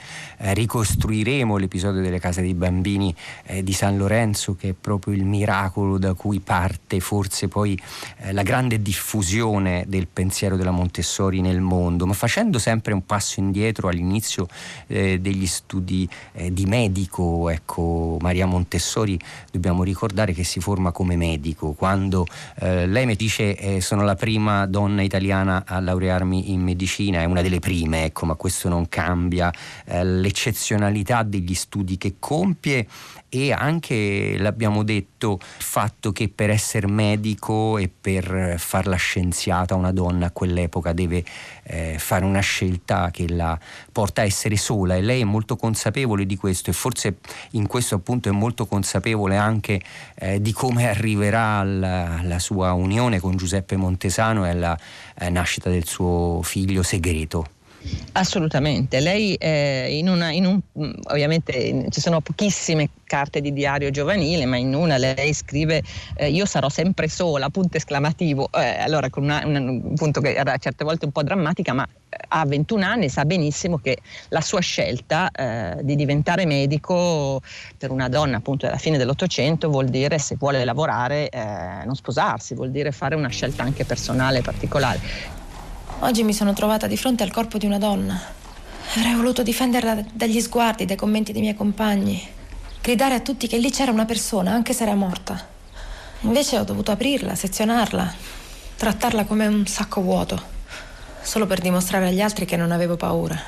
eh, 0.44 0.52
ricostruiremo 0.52 1.56
l'episodio 1.56 2.02
delle 2.02 2.18
case 2.18 2.42
dei 2.42 2.52
bambini 2.52 3.14
eh, 3.46 3.64
di 3.64 3.72
San 3.72 3.96
Lorenzo 3.96 4.54
che 4.54 4.70
è 4.70 4.74
proprio 4.78 5.14
il 5.14 5.24
miracolo 5.24 5.96
da 5.96 6.12
cui 6.12 6.40
parte 6.40 7.00
forse 7.00 7.48
poi 7.48 7.80
eh, 8.18 8.32
la 8.32 8.42
grande 8.42 8.82
diffusione 8.82 9.84
del 9.88 10.06
pensiero 10.06 10.56
della 10.56 10.70
Montessori 10.70 11.40
nel 11.40 11.60
mondo, 11.60 12.04
ma 12.06 12.12
facendo 12.12 12.58
sempre 12.58 12.92
un 12.92 13.06
passo 13.06 13.40
indietro 13.40 13.88
all'inizio 13.88 14.46
eh, 14.86 15.18
degli 15.18 15.46
studi 15.46 16.06
eh, 16.32 16.52
di 16.52 16.66
medico, 16.66 17.48
ecco, 17.48 18.18
Maria 18.20 18.44
Montessori 18.44 19.18
dobbiamo 19.50 19.82
ricordare 19.82 20.34
che 20.34 20.44
si 20.44 20.60
forma 20.60 20.92
come 20.92 21.16
medico. 21.16 21.72
Quando 21.72 22.26
lei 22.56 23.06
mi 23.06 23.14
dice 23.14 23.80
sono 23.80 24.02
la 24.02 24.14
prima 24.14 24.66
donna 24.66 25.02
italiana 25.02 25.64
a 25.66 25.80
laurearmi 25.80 26.52
in 26.52 26.60
medicina, 26.60 27.20
è 27.20 27.24
una 27.24 27.42
delle 27.42 27.60
prime, 27.60 28.04
ecco, 28.04 28.26
ma 28.26 28.34
questo 28.34 28.68
non 28.68 28.88
cambia 28.88 29.52
eh, 29.86 30.04
l'eccezionalità 30.34 31.22
degli 31.22 31.54
studi 31.54 31.96
che 31.96 32.16
compie 32.18 32.88
e 33.28 33.52
anche, 33.52 34.36
l'abbiamo 34.38 34.82
detto, 34.82 35.38
il 35.40 35.64
fatto 35.64 36.12
che 36.12 36.28
per 36.28 36.50
essere 36.50 36.88
medico 36.88 37.78
e 37.78 37.88
per 37.88 38.56
fare 38.58 38.88
la 38.88 38.96
scienziata 38.96 39.74
una 39.74 39.92
donna 39.92 40.26
a 40.26 40.30
quell'epoca 40.30 40.92
deve 40.92 41.24
eh, 41.62 41.96
fare 41.98 42.24
una 42.24 42.40
scelta 42.40 43.10
che 43.10 43.28
la 43.28 43.58
porta 43.90 44.22
a 44.22 44.24
essere 44.24 44.56
sola 44.56 44.96
e 44.96 45.00
lei 45.00 45.22
è 45.22 45.24
molto 45.24 45.56
consapevole 45.56 46.26
di 46.26 46.36
questo 46.36 46.70
e 46.70 46.72
forse 46.72 47.16
in 47.52 47.66
questo 47.66 47.94
appunto 47.94 48.28
è 48.28 48.32
molto 48.32 48.66
consapevole 48.66 49.36
anche 49.36 49.80
eh, 50.16 50.40
di 50.40 50.52
come 50.52 50.88
arriverà 50.88 51.58
alla, 51.58 52.18
alla, 52.18 52.38
sua 52.38 52.72
unione 52.72 53.20
con 53.20 53.36
Giuseppe 53.36 53.76
Montesano 53.76 54.44
e 54.46 54.50
alla 54.50 54.78
eh, 55.18 55.30
nascita 55.30 55.70
del 55.70 55.86
suo 55.86 56.40
figlio 56.42 56.82
segreto. 56.82 57.53
Assolutamente, 58.12 59.00
lei 59.00 59.34
eh, 59.34 59.98
in 59.98 60.08
una, 60.08 60.30
in 60.30 60.46
un, 60.46 60.60
ovviamente 61.08 61.86
ci 61.90 62.00
sono 62.00 62.20
pochissime 62.20 62.88
carte 63.04 63.40
di 63.40 63.52
diario 63.52 63.90
giovanile, 63.90 64.46
ma 64.46 64.56
in 64.56 64.72
una 64.72 64.96
lei 64.96 65.32
scrive 65.32 65.82
eh, 66.16 66.30
io 66.30 66.46
sarò 66.46 66.68
sempre 66.68 67.08
sola, 67.08 67.48
punto 67.48 67.76
esclamativo, 67.76 68.48
eh, 68.52 68.78
allora 68.78 69.10
con 69.10 69.24
una, 69.24 69.42
una, 69.44 69.58
un 69.58 69.94
punto 69.94 70.20
che 70.20 70.34
era 70.34 70.56
certe 70.58 70.84
volte 70.84 71.06
un 71.06 71.10
po' 71.10 71.24
drammatica, 71.24 71.72
ma 71.72 71.84
eh, 72.08 72.16
ha 72.28 72.46
21 72.46 72.84
anni 72.84 73.06
e 73.06 73.08
sa 73.08 73.24
benissimo 73.24 73.78
che 73.78 73.98
la 74.28 74.40
sua 74.40 74.60
scelta 74.60 75.30
eh, 75.32 75.78
di 75.82 75.96
diventare 75.96 76.46
medico 76.46 77.42
per 77.76 77.90
una 77.90 78.08
donna 78.08 78.36
appunto 78.36 78.66
alla 78.66 78.78
fine 78.78 78.96
dell'Ottocento 78.96 79.68
vuol 79.68 79.88
dire 79.88 80.18
se 80.20 80.36
vuole 80.36 80.64
lavorare 80.64 81.28
eh, 81.30 81.84
non 81.84 81.96
sposarsi, 81.96 82.54
vuol 82.54 82.70
dire 82.70 82.92
fare 82.92 83.16
una 83.16 83.28
scelta 83.28 83.64
anche 83.64 83.84
personale 83.84 84.40
particolare. 84.40 85.42
Oggi 86.04 86.22
mi 86.22 86.34
sono 86.34 86.52
trovata 86.52 86.86
di 86.86 86.98
fronte 86.98 87.22
al 87.22 87.32
corpo 87.32 87.56
di 87.56 87.64
una 87.64 87.78
donna. 87.78 88.20
Avrei 88.94 89.14
voluto 89.14 89.42
difenderla 89.42 90.04
dagli 90.12 90.38
sguardi, 90.38 90.84
dai 90.84 90.96
commenti 90.96 91.32
dei 91.32 91.40
miei 91.40 91.54
compagni. 91.54 92.22
Gridare 92.82 93.14
a 93.14 93.20
tutti 93.20 93.46
che 93.46 93.56
lì 93.56 93.70
c'era 93.70 93.90
una 93.90 94.04
persona, 94.04 94.52
anche 94.52 94.74
se 94.74 94.82
era 94.82 94.94
morta. 94.94 95.48
Invece 96.20 96.58
ho 96.58 96.64
dovuto 96.64 96.90
aprirla, 96.90 97.34
sezionarla, 97.34 98.14
trattarla 98.76 99.24
come 99.24 99.46
un 99.46 99.66
sacco 99.66 100.02
vuoto, 100.02 100.38
solo 101.22 101.46
per 101.46 101.62
dimostrare 101.62 102.08
agli 102.08 102.20
altri 102.20 102.44
che 102.44 102.58
non 102.58 102.70
avevo 102.70 102.96
paura. 102.96 103.42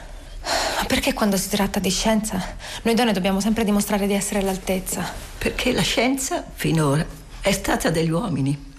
Ma 0.79 0.85
perché 0.87 1.13
quando 1.13 1.37
si 1.37 1.51
tratta 1.51 1.79
di 1.79 1.91
scienza, 1.91 2.43
noi 2.81 2.95
donne 2.95 3.13
dobbiamo 3.13 3.41
sempre 3.41 3.65
dimostrare 3.65 4.07
di 4.07 4.15
essere 4.15 4.39
all'altezza? 4.41 5.05
Perché 5.37 5.73
la 5.73 5.83
scienza 5.83 6.43
finora 6.55 7.05
è 7.39 7.53
stata 7.53 7.91
degli 7.91 8.11
uomini. 8.11 8.76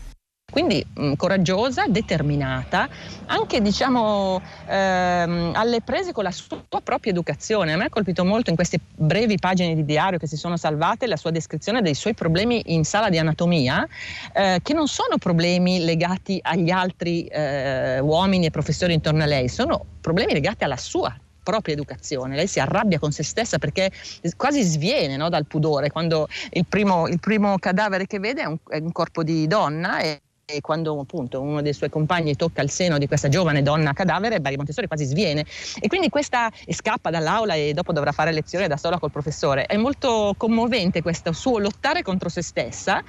Quindi 0.49 0.83
mh, 0.91 1.13
coraggiosa, 1.15 1.85
determinata, 1.87 2.89
anche 3.27 3.61
diciamo 3.61 4.41
ehm, 4.65 5.51
alle 5.53 5.81
prese 5.81 6.13
con 6.13 6.23
la 6.23 6.31
sua 6.31 6.63
propria 6.81 7.11
educazione. 7.11 7.73
A 7.73 7.77
me 7.77 7.85
ha 7.85 7.89
colpito 7.89 8.25
molto 8.25 8.49
in 8.49 8.55
queste 8.55 8.79
brevi 8.95 9.37
pagine 9.37 9.75
di 9.75 9.85
diario 9.85 10.17
che 10.17 10.25
si 10.25 10.37
sono 10.37 10.57
salvate 10.57 11.05
la 11.05 11.17
sua 11.17 11.29
descrizione 11.29 11.81
dei 11.81 11.93
suoi 11.93 12.13
problemi 12.15 12.63
in 12.67 12.85
sala 12.85 13.09
di 13.09 13.19
anatomia, 13.19 13.85
eh, 14.33 14.59
che 14.63 14.73
non 14.73 14.87
sono 14.87 15.17
problemi 15.19 15.83
legati 15.83 16.39
agli 16.41 16.71
altri 16.71 17.25
eh, 17.25 17.99
uomini 17.99 18.47
e 18.47 18.49
professori 18.49 18.93
intorno 18.93 19.23
a 19.23 19.27
lei, 19.27 19.49
sono 19.49 19.85
problemi 20.01 20.33
legati 20.33 20.63
alla 20.63 20.77
sua 20.77 21.15
propria 21.43 21.75
educazione. 21.75 22.35
Lei 22.35 22.47
si 22.47 22.59
arrabbia 22.59 22.99
con 22.99 23.11
se 23.11 23.23
stessa 23.23 23.59
perché 23.59 23.91
quasi 24.35 24.63
sviene 24.63 25.17
no, 25.17 25.29
dal 25.29 25.45
pudore 25.45 25.91
quando 25.91 26.27
il 26.51 26.65
primo, 26.65 27.07
il 27.07 27.19
primo, 27.19 27.59
cadavere 27.59 28.07
che 28.07 28.17
vede 28.19 28.41
è 28.41 28.45
un, 28.45 28.57
è 28.67 28.77
un 28.77 28.91
corpo 28.91 29.23
di 29.23 29.45
donna 29.45 29.99
e 29.99 30.21
e 30.49 30.61
quando 30.61 30.97
appunto 30.97 31.41
uno 31.41 31.61
dei 31.61 31.73
suoi 31.73 31.89
compagni 31.89 32.37
tocca 32.37 32.61
il 32.61 32.69
seno 32.69 32.97
di 32.97 33.05
questa 33.05 33.27
giovane 33.27 33.61
donna 33.61 33.91
cadavere, 33.91 34.39
Barry 34.39 34.55
Montessori 34.55 34.87
quasi 34.87 35.03
sviene 35.03 35.45
e 35.77 35.89
quindi 35.89 36.07
questa 36.07 36.49
scappa 36.69 37.09
dall'aula 37.09 37.55
e 37.55 37.73
dopo 37.73 37.91
dovrà 37.91 38.13
fare 38.13 38.31
lezione 38.31 38.69
da 38.69 38.77
sola 38.77 38.97
col 38.97 39.11
professore. 39.11 39.65
È 39.65 39.75
molto 39.75 40.35
commovente 40.37 41.01
questo 41.01 41.33
suo 41.33 41.57
lottare 41.59 42.01
contro 42.01 42.29
se 42.29 42.41
stessa, 42.41 43.03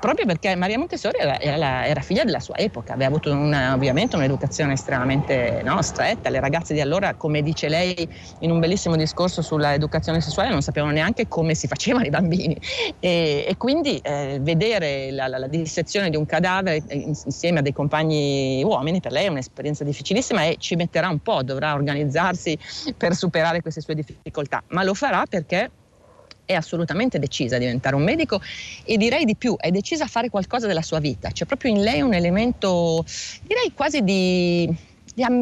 proprio 0.00 0.26
perché 0.26 0.56
Maria 0.56 0.78
Montessori 0.78 1.18
era, 1.20 1.38
era, 1.38 1.86
era 1.86 2.00
figlia 2.00 2.24
della 2.24 2.40
sua 2.40 2.56
epoca, 2.56 2.94
aveva 2.94 3.08
avuto 3.08 3.30
una, 3.30 3.74
ovviamente 3.74 4.16
un'educazione 4.16 4.72
estremamente 4.72 5.60
no, 5.62 5.80
stretta, 5.82 6.30
le 6.30 6.40
ragazze 6.40 6.74
di 6.74 6.80
allora, 6.80 7.14
come 7.14 7.42
dice 7.42 7.68
lei 7.68 8.08
in 8.38 8.50
un 8.50 8.58
bellissimo 8.58 8.96
discorso 8.96 9.42
sulla 9.42 9.74
educazione 9.74 10.20
sessuale, 10.20 10.50
non 10.50 10.62
sapevano 10.62 10.92
neanche 10.92 11.28
come 11.28 11.54
si 11.54 11.66
facevano 11.68 12.06
i 12.06 12.10
bambini. 12.10 12.56
E, 12.98 13.44
e 13.46 13.56
quindi 13.56 13.98
eh, 13.98 14.38
vedere 14.40 15.10
la, 15.10 15.28
la, 15.28 15.38
la 15.38 15.46
dissezione 15.46 16.10
di 16.10 16.16
un 16.16 16.26
cadavere 16.26 16.82
insieme 16.88 17.58
a 17.58 17.62
dei 17.62 17.72
compagni 17.72 18.62
uomini, 18.64 19.00
per 19.00 19.12
lei 19.12 19.26
è 19.26 19.28
un'esperienza 19.28 19.84
difficilissima 19.84 20.44
e 20.44 20.56
ci 20.58 20.76
metterà 20.76 21.08
un 21.08 21.18
po', 21.20 21.42
dovrà 21.42 21.74
organizzarsi 21.74 22.58
per 22.96 23.14
superare 23.14 23.60
queste 23.60 23.82
sue 23.82 23.94
difficoltà, 23.94 24.62
ma 24.68 24.82
lo 24.82 24.94
farà 24.94 25.24
perché 25.28 25.70
è 26.50 26.54
assolutamente 26.54 27.18
decisa 27.18 27.56
a 27.56 27.58
diventare 27.58 27.94
un 27.94 28.02
medico 28.02 28.40
e 28.84 28.96
direi 28.96 29.24
di 29.24 29.36
più, 29.36 29.56
è 29.56 29.70
decisa 29.70 30.04
a 30.04 30.08
fare 30.08 30.28
qualcosa 30.28 30.66
della 30.66 30.82
sua 30.82 30.98
vita. 30.98 31.30
C'è 31.30 31.44
proprio 31.44 31.70
in 31.70 31.82
lei 31.82 32.00
un 32.00 32.12
elemento, 32.12 33.04
direi 33.42 33.72
quasi 33.72 34.02
di 34.02 34.88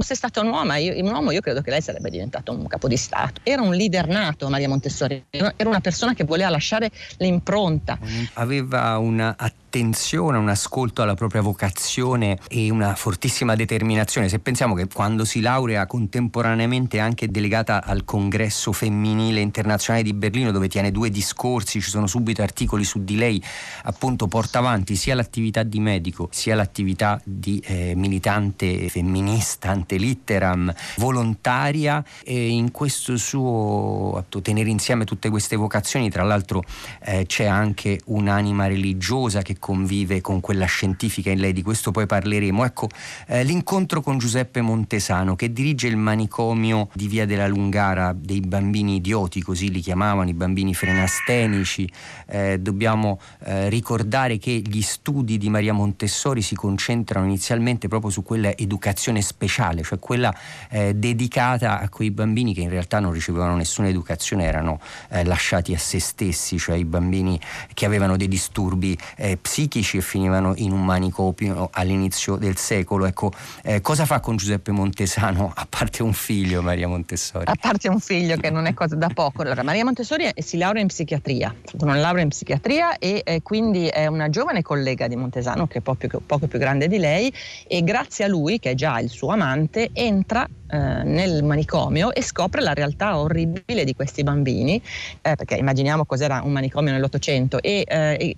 se 0.00 0.14
è 0.14 0.16
stata 0.16 0.40
un 0.40 0.48
uomo, 0.48 0.74
io, 0.74 0.92
un 1.04 1.12
uomo, 1.12 1.30
io 1.30 1.40
credo 1.40 1.60
che 1.60 1.70
lei 1.70 1.80
sarebbe 1.80 2.10
diventato 2.10 2.52
un 2.52 2.66
capo 2.66 2.88
di 2.88 2.96
Stato. 2.96 3.40
Era 3.44 3.62
un 3.62 3.74
leader 3.74 4.08
nato 4.08 4.48
Maria 4.48 4.68
Montessori, 4.68 5.24
era 5.30 5.68
una 5.68 5.80
persona 5.80 6.14
che 6.14 6.24
voleva 6.24 6.48
lasciare 6.50 6.90
l'impronta. 7.18 7.98
Aveva 8.34 8.98
un'attività 8.98 9.67
un'attenzione, 9.68 10.38
un 10.38 10.48
ascolto 10.48 11.02
alla 11.02 11.14
propria 11.14 11.42
vocazione 11.42 12.38
e 12.48 12.70
una 12.70 12.94
fortissima 12.94 13.54
determinazione. 13.54 14.28
Se 14.28 14.38
pensiamo 14.38 14.74
che 14.74 14.88
quando 14.88 15.26
si 15.26 15.40
laurea 15.40 15.86
contemporaneamente 15.86 16.98
anche 16.98 17.28
delegata 17.28 17.84
al 17.84 18.04
congresso 18.04 18.72
femminile 18.72 19.40
internazionale 19.40 20.04
di 20.04 20.14
Berlino 20.14 20.52
dove 20.52 20.68
tiene 20.68 20.90
due 20.90 21.10
discorsi, 21.10 21.82
ci 21.82 21.90
sono 21.90 22.06
subito 22.06 22.40
articoli 22.40 22.84
su 22.84 23.04
di 23.04 23.16
lei, 23.16 23.42
appunto 23.82 24.26
porta 24.26 24.58
avanti 24.58 24.96
sia 24.96 25.14
l'attività 25.14 25.62
di 25.62 25.80
medico 25.80 26.28
sia 26.30 26.54
l'attività 26.54 27.20
di 27.22 27.62
eh, 27.66 27.92
militante 27.94 28.88
femminista, 28.88 29.68
ante 29.68 29.96
litteram, 29.96 30.72
volontaria 30.96 32.02
e 32.24 32.48
in 32.48 32.70
questo 32.70 33.16
suo 33.18 34.14
atto, 34.16 34.40
tenere 34.40 34.70
insieme 34.70 35.04
tutte 35.04 35.28
queste 35.28 35.56
vocazioni, 35.56 36.08
tra 36.08 36.22
l'altro 36.22 36.62
eh, 37.04 37.26
c'è 37.26 37.44
anche 37.44 38.00
un'anima 38.06 38.66
religiosa 38.66 39.42
che 39.42 39.57
convive 39.58 40.20
con 40.20 40.40
quella 40.40 40.66
scientifica 40.66 41.30
in 41.30 41.40
lei, 41.40 41.52
di 41.52 41.62
questo 41.62 41.90
poi 41.90 42.06
parleremo. 42.06 42.64
Ecco, 42.64 42.88
eh, 43.26 43.44
l'incontro 43.44 44.00
con 44.00 44.18
Giuseppe 44.18 44.60
Montesano 44.60 45.36
che 45.36 45.52
dirige 45.52 45.86
il 45.86 45.96
manicomio 45.96 46.88
di 46.92 47.08
Via 47.08 47.26
della 47.26 47.46
Lungara 47.46 48.12
dei 48.12 48.40
bambini 48.40 48.96
idioti, 48.96 49.42
così 49.42 49.70
li 49.70 49.80
chiamavano, 49.80 50.28
i 50.28 50.34
bambini 50.34 50.74
frenastenici. 50.74 51.90
Eh, 52.26 52.58
dobbiamo 52.60 53.20
eh, 53.44 53.68
ricordare 53.68 54.38
che 54.38 54.62
gli 54.64 54.82
studi 54.82 55.38
di 55.38 55.48
Maria 55.48 55.72
Montessori 55.72 56.42
si 56.42 56.54
concentrano 56.54 57.26
inizialmente 57.26 57.88
proprio 57.88 58.10
su 58.10 58.22
quella 58.22 58.56
educazione 58.56 59.22
speciale, 59.22 59.82
cioè 59.82 59.98
quella 59.98 60.34
eh, 60.70 60.94
dedicata 60.94 61.80
a 61.80 61.88
quei 61.88 62.10
bambini 62.10 62.54
che 62.54 62.60
in 62.60 62.70
realtà 62.70 63.00
non 63.00 63.12
ricevevano 63.12 63.56
nessuna 63.56 63.88
educazione, 63.88 64.44
erano 64.44 64.80
eh, 65.10 65.24
lasciati 65.24 65.74
a 65.74 65.78
se 65.78 66.00
stessi, 66.00 66.58
cioè 66.58 66.76
i 66.76 66.84
bambini 66.84 67.40
che 67.74 67.86
avevano 67.86 68.16
dei 68.16 68.28
disturbi 68.28 68.96
eh, 69.16 69.38
psichici 69.48 69.96
e 69.96 70.00
finivano 70.02 70.52
in 70.56 70.72
un 70.72 70.84
manicomio 70.84 71.70
all'inizio 71.72 72.36
del 72.36 72.58
secolo. 72.58 73.06
Ecco, 73.06 73.32
eh, 73.62 73.80
cosa 73.80 74.04
fa 74.04 74.20
con 74.20 74.36
Giuseppe 74.36 74.72
Montesano, 74.72 75.50
a 75.54 75.66
parte 75.66 76.02
un 76.02 76.12
figlio 76.12 76.60
Maria 76.60 76.86
Montessori? 76.86 77.46
A 77.46 77.56
parte 77.58 77.88
un 77.88 77.98
figlio 77.98 78.36
che 78.36 78.50
non 78.50 78.66
è 78.66 78.74
cosa 78.74 78.94
da 78.94 79.08
poco. 79.08 79.40
Allora, 79.40 79.62
Maria 79.62 79.84
Montessori 79.84 80.30
si 80.36 80.58
laurea 80.58 80.82
in 80.82 80.88
psichiatria, 80.88 81.54
con 81.78 81.88
una 81.88 81.98
laurea 81.98 82.22
in 82.22 82.28
psichiatria 82.28 82.98
e 82.98 83.22
eh, 83.24 83.40
quindi 83.40 83.86
è 83.86 84.06
una 84.06 84.28
giovane 84.28 84.60
collega 84.60 85.08
di 85.08 85.16
Montesano 85.16 85.66
che 85.66 85.78
è 85.78 85.80
poco 85.80 86.06
più, 86.06 86.20
poco 86.26 86.46
più 86.46 86.58
grande 86.58 86.86
di 86.86 86.98
lei 86.98 87.32
e 87.66 87.82
grazie 87.82 88.26
a 88.26 88.28
lui, 88.28 88.58
che 88.58 88.72
è 88.72 88.74
già 88.74 89.00
il 89.00 89.08
suo 89.08 89.30
amante, 89.30 89.88
entra 89.94 90.46
eh, 90.70 90.76
nel 90.76 91.42
manicomio 91.42 92.12
e 92.12 92.22
scopre 92.22 92.60
la 92.60 92.74
realtà 92.74 93.18
orribile 93.18 93.84
di 93.84 93.94
questi 93.94 94.22
bambini, 94.22 94.76
eh, 95.22 95.34
perché 95.34 95.54
immaginiamo 95.54 96.04
cos'era 96.04 96.42
un 96.44 96.52
manicomio 96.52 96.92
nell'Ottocento 96.92 97.62
e, 97.62 97.84
eh, 97.88 98.16
e 98.20 98.34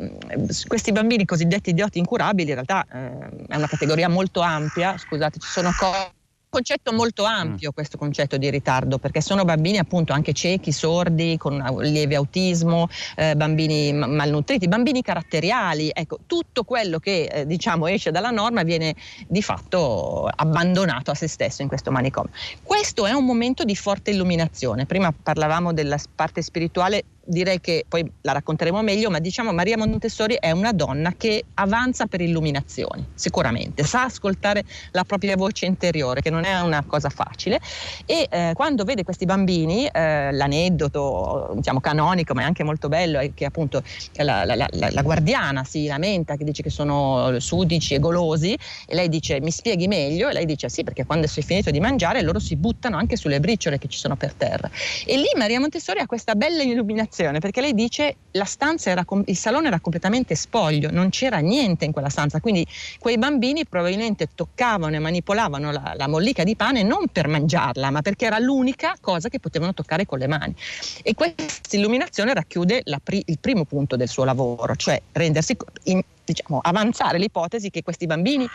questi 0.68 0.92
bambini 0.92 0.98
cosiddetti 1.24 1.70
idioti 1.70 1.98
incurabili 1.98 2.48
in 2.48 2.54
realtà 2.54 2.86
eh, 2.92 3.46
è 3.48 3.56
una 3.56 3.66
categoria 3.66 4.08
molto 4.08 4.40
ampia, 4.40 4.96
scusate, 4.96 5.38
ci 5.38 5.48
sono 5.48 5.70
cose 5.78 6.18
concetto 6.50 6.92
molto 6.92 7.24
ampio 7.24 7.70
mm. 7.70 7.72
questo 7.72 7.96
concetto 7.96 8.36
di 8.36 8.50
ritardo 8.50 8.98
perché 8.98 9.22
sono 9.22 9.44
bambini 9.44 9.78
appunto 9.78 10.12
anche 10.12 10.32
ciechi, 10.32 10.72
sordi, 10.72 11.36
con 11.38 11.54
un 11.54 11.82
lieve 11.82 12.16
autismo, 12.16 12.88
eh, 13.16 13.34
bambini 13.36 13.92
malnutriti, 13.92 14.68
bambini 14.68 15.00
caratteriali, 15.00 15.90
ecco 15.94 16.18
tutto 16.26 16.64
quello 16.64 16.98
che 16.98 17.24
eh, 17.24 17.46
diciamo 17.46 17.86
esce 17.86 18.10
dalla 18.10 18.30
norma 18.30 18.64
viene 18.64 18.94
di 19.26 19.40
fatto 19.40 20.26
abbandonato 20.26 21.12
a 21.12 21.14
se 21.14 21.28
stesso 21.28 21.62
in 21.62 21.68
questo 21.68 21.90
manicomio. 21.90 22.32
Questo 22.62 23.06
è 23.06 23.12
un 23.12 23.24
momento 23.24 23.64
di 23.64 23.76
forte 23.76 24.10
illuminazione, 24.10 24.86
prima 24.86 25.12
parlavamo 25.12 25.72
della 25.72 25.98
parte 26.14 26.42
spirituale 26.42 27.04
direi 27.24 27.60
che 27.60 27.84
poi 27.88 28.10
la 28.22 28.32
racconteremo 28.32 28.82
meglio, 28.82 29.10
ma 29.10 29.18
diciamo 29.18 29.52
Maria 29.52 29.76
Montessori 29.76 30.36
è 30.38 30.50
una 30.50 30.72
donna 30.72 31.14
che 31.16 31.44
avanza 31.54 32.06
per 32.06 32.20
illuminazioni, 32.20 33.06
sicuramente, 33.14 33.84
sa 33.84 34.04
ascoltare 34.04 34.64
la 34.92 35.04
propria 35.04 35.36
voce 35.36 35.66
interiore, 35.66 36.20
che 36.20 36.30
non 36.30 36.44
è 36.44 36.60
una 36.60 36.82
cosa 36.86 37.08
facile, 37.08 37.60
e 38.06 38.26
eh, 38.30 38.52
quando 38.54 38.84
vede 38.84 39.04
questi 39.04 39.26
bambini, 39.26 39.86
eh, 39.86 40.32
l'aneddoto 40.32 41.52
diciamo 41.56 41.80
canonico, 41.80 42.34
ma 42.34 42.42
è 42.42 42.44
anche 42.44 42.64
molto 42.64 42.88
bello, 42.88 43.18
è 43.18 43.32
che 43.34 43.44
appunto 43.44 43.82
la, 44.14 44.44
la, 44.44 44.54
la, 44.54 44.68
la, 44.70 45.02
guardiana 45.02 45.64
si 45.64 45.86
lamenta, 45.86 46.36
che 46.36 46.44
dice 46.44 46.62
che 46.62 46.70
sono 46.70 47.38
sudici 47.38 47.94
e 47.94 47.98
golosi, 47.98 48.56
e 48.86 48.94
lei 48.94 49.08
dice 49.08 49.40
mi 49.40 49.50
spieghi 49.50 49.86
meglio, 49.86 50.28
e 50.28 50.32
lei 50.32 50.46
dice 50.46 50.68
sì, 50.68 50.84
perché 50.84 51.04
quando 51.04 51.26
si 51.26 51.40
è 51.40 51.42
finito 51.42 51.70
di 51.70 51.80
mangiare 51.80 52.22
loro 52.22 52.38
si 52.38 52.56
buttano 52.56 52.96
anche 52.96 53.16
sulle 53.16 53.40
briciole 53.40 53.78
che 53.78 53.88
ci 53.88 53.98
sono 53.98 54.16
per 54.16 54.32
terra. 54.34 54.70
E 55.04 55.16
lì 55.16 55.28
Maria 55.36 55.60
Montessori 55.60 56.00
ha 56.00 56.06
questa 56.06 56.34
bella 56.34 56.62
illuminazione 56.62 57.09
perché 57.40 57.60
lei 57.60 57.74
dice 57.74 58.16
stanza 58.44 58.90
era, 58.90 59.04
il 59.26 59.36
salone 59.36 59.66
era 59.66 59.80
completamente 59.80 60.36
spoglio, 60.36 60.90
non 60.90 61.10
c'era 61.10 61.38
niente 61.38 61.84
in 61.84 61.92
quella 61.92 62.08
stanza, 62.08 62.40
quindi 62.40 62.64
quei 62.98 63.18
bambini 63.18 63.66
probabilmente 63.66 64.28
toccavano 64.34 64.94
e 64.94 65.00
manipolavano 65.00 65.72
la, 65.72 65.94
la 65.96 66.08
mollica 66.08 66.44
di 66.44 66.54
pane 66.54 66.82
non 66.84 67.08
per 67.10 67.26
mangiarla, 67.26 67.90
ma 67.90 68.00
perché 68.00 68.26
era 68.26 68.38
l'unica 68.38 68.94
cosa 69.00 69.28
che 69.28 69.40
potevano 69.40 69.74
toccare 69.74 70.06
con 70.06 70.18
le 70.18 70.28
mani. 70.28 70.54
E 71.02 71.14
questa 71.14 71.76
illuminazione 71.76 72.32
racchiude 72.32 72.84
pri, 73.02 73.22
il 73.26 73.38
primo 73.40 73.64
punto 73.64 73.96
del 73.96 74.08
suo 74.08 74.24
lavoro, 74.24 74.76
cioè 74.76 75.00
rendersi, 75.12 75.56
in, 75.84 76.00
diciamo, 76.24 76.60
avanzare 76.62 77.18
l'ipotesi 77.18 77.70
che 77.70 77.82
questi 77.82 78.06
bambini 78.06 78.46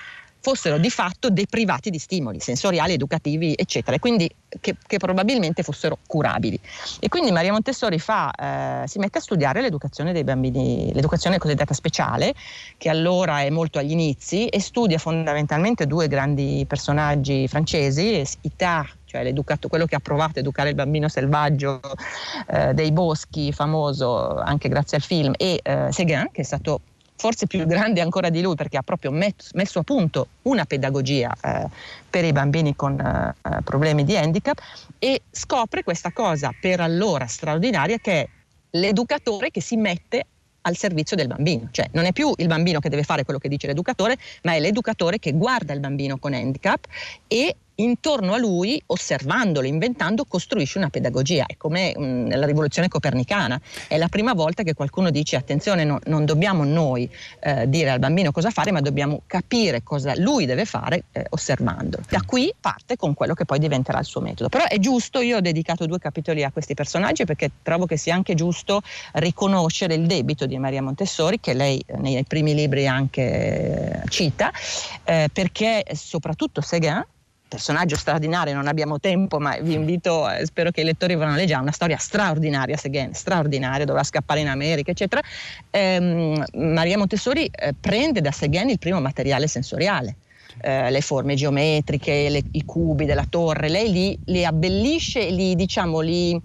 fossero 0.45 0.77
di 0.77 0.91
fatto 0.91 1.31
deprivati 1.31 1.89
di 1.89 1.97
stimoli 1.97 2.39
sensoriali, 2.39 2.93
educativi, 2.93 3.55
eccetera, 3.57 3.95
e 3.95 3.99
quindi 3.99 4.29
che, 4.59 4.75
che 4.85 4.97
probabilmente 4.97 5.63
fossero 5.63 5.97
curabili. 6.05 6.59
E 6.99 7.09
quindi 7.09 7.31
Maria 7.31 7.51
Montessori 7.51 7.97
fa, 7.97 8.29
eh, 8.31 8.87
si 8.87 8.99
mette 8.99 9.17
a 9.17 9.21
studiare 9.21 9.61
l'educazione 9.61 10.13
dei 10.13 10.23
bambini, 10.23 10.93
l'educazione 10.93 11.39
cosiddetta 11.39 11.73
speciale, 11.73 12.35
che 12.77 12.89
allora 12.89 13.41
è 13.41 13.49
molto 13.49 13.79
agli 13.79 13.89
inizi, 13.89 14.47
e 14.47 14.59
studia 14.59 14.99
fondamentalmente 14.99 15.87
due 15.87 16.07
grandi 16.07 16.63
personaggi 16.67 17.47
francesi, 17.47 18.23
Ita 18.41 18.87
cioè 19.05 19.33
quello 19.67 19.85
che 19.85 19.95
ha 19.95 19.99
provato 19.99 20.37
a 20.37 20.41
educare 20.41 20.69
il 20.69 20.75
bambino 20.75 21.07
selvaggio 21.07 21.79
eh, 22.49 22.73
dei 22.73 22.91
boschi, 22.91 23.51
famoso 23.51 24.37
anche 24.37 24.67
grazie 24.67 24.97
al 24.97 25.03
film, 25.03 25.33
e 25.37 25.59
eh, 25.63 25.87
Seguin, 25.91 26.29
che 26.31 26.41
è 26.41 26.43
stato 26.43 26.81
forse 27.15 27.47
più 27.47 27.65
grande 27.65 28.01
ancora 28.01 28.29
di 28.29 28.41
lui 28.41 28.55
perché 28.55 28.77
ha 28.77 28.83
proprio 28.83 29.11
messo 29.11 29.79
a 29.79 29.83
punto 29.83 30.27
una 30.43 30.65
pedagogia 30.65 31.33
eh, 31.41 31.67
per 32.09 32.25
i 32.25 32.31
bambini 32.31 32.75
con 32.75 32.99
eh, 32.99 33.61
problemi 33.63 34.03
di 34.03 34.17
handicap 34.17 34.59
e 34.99 35.21
scopre 35.31 35.83
questa 35.83 36.11
cosa 36.11 36.51
per 36.59 36.79
allora 36.81 37.25
straordinaria 37.25 37.97
che 37.97 38.21
è 38.21 38.27
l'educatore 38.71 39.51
che 39.51 39.61
si 39.61 39.77
mette 39.77 40.25
al 40.65 40.75
servizio 40.75 41.15
del 41.15 41.27
bambino, 41.27 41.67
cioè 41.71 41.87
non 41.91 42.05
è 42.05 42.11
più 42.11 42.33
il 42.37 42.47
bambino 42.47 42.79
che 42.79 42.89
deve 42.89 43.03
fare 43.03 43.23
quello 43.23 43.39
che 43.39 43.47
dice 43.47 43.67
l'educatore, 43.67 44.17
ma 44.43 44.53
è 44.53 44.59
l'educatore 44.59 45.19
che 45.19 45.33
guarda 45.33 45.73
il 45.73 45.79
bambino 45.79 46.17
con 46.17 46.33
handicap 46.33 46.85
e 47.27 47.55
intorno 47.75 48.33
a 48.33 48.37
lui, 48.37 48.81
osservandolo, 48.85 49.67
inventando, 49.67 50.25
costruisce 50.25 50.77
una 50.77 50.89
pedagogia. 50.89 51.45
È 51.45 51.57
come 51.57 51.93
mh, 51.95 52.03
mm, 52.03 52.25
nella 52.27 52.45
rivoluzione 52.45 52.87
copernicana. 52.87 53.59
È 53.87 53.97
la 53.97 54.07
prima 54.07 54.33
volta 54.33 54.63
che 54.63 54.73
qualcuno 54.73 55.09
dice 55.09 55.35
attenzione, 55.35 55.83
no, 55.83 55.99
non 56.05 56.25
dobbiamo 56.25 56.63
noi 56.63 57.09
eh, 57.39 57.67
dire 57.69 57.89
al 57.89 57.99
bambino 57.99 58.31
cosa 58.31 58.49
fare, 58.49 58.71
ma 58.71 58.81
dobbiamo 58.81 59.21
capire 59.25 59.83
cosa 59.83 60.13
lui 60.17 60.45
deve 60.45 60.65
fare 60.65 61.05
eh, 61.11 61.25
osservandolo. 61.29 62.03
Da 62.09 62.21
qui 62.25 62.53
parte 62.59 62.95
con 62.95 63.13
quello 63.13 63.33
che 63.33 63.45
poi 63.45 63.59
diventerà 63.59 63.99
il 63.99 64.05
suo 64.05 64.21
metodo. 64.21 64.49
Però 64.49 64.65
è 64.65 64.77
giusto, 64.79 65.19
io 65.19 65.37
ho 65.37 65.41
dedicato 65.41 65.85
due 65.85 65.99
capitoli 65.99 66.43
a 66.43 66.51
questi 66.51 66.73
personaggi 66.73 67.25
perché 67.25 67.51
trovo 67.61 67.85
che 67.85 67.97
sia 67.97 68.13
anche 68.13 68.35
giusto 68.35 68.81
riconoscere 69.13 69.95
il 69.95 70.05
debito 70.05 70.45
di 70.45 70.57
Maria 70.57 70.81
Montessori, 70.81 71.39
che 71.39 71.53
lei 71.53 71.83
eh, 71.85 71.97
nei 71.97 72.23
primi 72.23 72.53
libri 72.53 72.87
anche 72.87 74.01
eh, 74.03 74.09
cita, 74.09 74.51
eh, 75.03 75.29
perché 75.31 75.83
soprattutto 75.93 76.61
Seguin 76.61 77.05
personaggio 77.47 77.95
straordinario, 77.95 78.53
non 78.53 78.67
abbiamo 78.67 78.99
tempo, 78.99 79.39
ma 79.39 79.57
vi 79.61 79.73
invito, 79.73 80.29
eh, 80.29 80.45
spero 80.45 80.71
che 80.71 80.81
i 80.81 80.83
lettori 80.83 81.15
vadano 81.15 81.35
a 81.35 81.37
leggere, 81.37 81.61
una 81.61 81.71
storia 81.71 81.97
straordinaria, 81.97 82.75
Seghen, 82.75 83.13
straordinaria, 83.13 83.85
doveva 83.85 84.03
scappare 84.03 84.39
in 84.39 84.47
America, 84.47 84.91
eccetera. 84.91 85.21
Ehm, 85.69 86.43
Maria 86.53 86.97
Montessori 86.97 87.45
eh, 87.45 87.73
prende 87.79 88.21
da 88.21 88.31
Seghen 88.31 88.69
il 88.69 88.79
primo 88.79 88.99
materiale 88.99 89.47
sensoriale. 89.47 90.15
Eh, 90.61 90.89
le 90.89 91.01
forme 91.01 91.35
geometriche, 91.35 92.29
le, 92.29 92.41
i 92.51 92.63
cubi 92.63 93.05
della 93.05 93.25
torre, 93.29 93.67
lei 93.67 93.91
li, 93.91 94.19
li 94.25 94.45
abbellisce, 94.45 95.29
li, 95.29 95.53
diciamo, 95.53 95.99
li, 95.99 96.41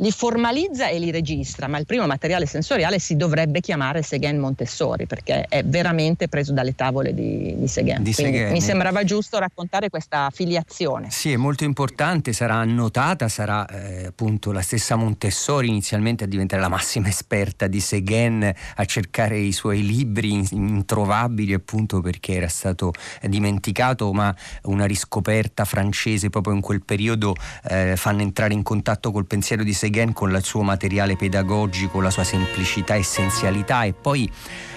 li 0.00 0.10
formalizza 0.10 0.88
e 0.88 0.98
li 0.98 1.10
registra, 1.10 1.68
ma 1.68 1.78
il 1.78 1.86
primo 1.86 2.06
materiale 2.06 2.46
sensoriale 2.46 2.98
si 2.98 3.16
dovrebbe 3.16 3.60
chiamare 3.60 4.02
Seghen 4.02 4.38
Montessori 4.38 5.06
perché 5.06 5.44
è 5.48 5.62
veramente 5.62 6.28
preso 6.28 6.52
dalle 6.52 6.74
tavole 6.74 7.14
di, 7.14 7.54
di 7.56 7.68
Seghen. 7.68 8.02
Di 8.02 8.12
Seghen. 8.12 8.50
Mi 8.50 8.60
sembrava 8.60 9.04
giusto 9.04 9.38
raccontare 9.38 9.90
questa 9.90 10.30
filiazione. 10.32 11.10
Sì, 11.10 11.32
è 11.32 11.36
molto 11.36 11.64
importante, 11.64 12.32
sarà 12.32 12.54
annotata, 12.54 13.28
sarà 13.28 13.66
eh, 13.66 14.06
appunto 14.06 14.52
la 14.52 14.62
stessa 14.62 14.96
Montessori 14.96 15.68
inizialmente 15.68 16.24
a 16.24 16.26
diventare 16.26 16.62
la 16.62 16.68
massima 16.68 17.08
esperta 17.08 17.66
di 17.66 17.80
Seghen, 17.80 18.50
a 18.76 18.84
cercare 18.86 19.38
i 19.38 19.52
suoi 19.52 19.84
libri 19.84 20.42
introvabili 20.50 21.52
appunto 21.52 22.00
perché 22.00 22.34
era 22.34 22.48
stato 22.48 22.92
dimenticato, 23.22 24.12
ma 24.12 24.34
una 24.62 24.86
riscoperta 24.86 25.66
francese 25.66 26.30
proprio 26.30 26.54
in 26.54 26.62
quel 26.62 26.82
periodo 26.82 27.34
eh, 27.68 27.94
fanno 27.96 28.22
entrare 28.22 28.54
in 28.54 28.62
contatto 28.62 29.12
col 29.12 29.26
pensiero 29.26 29.62
di 29.62 29.74
Seghen 29.74 29.88
Seghen 29.90 30.12
con 30.12 30.30
il 30.30 30.44
suo 30.44 30.62
materiale 30.62 31.16
pedagogico, 31.16 32.00
la 32.00 32.10
sua 32.10 32.22
semplicità, 32.22 32.94
essenzialità 32.94 33.82
e 33.82 33.92
poi 33.92 34.30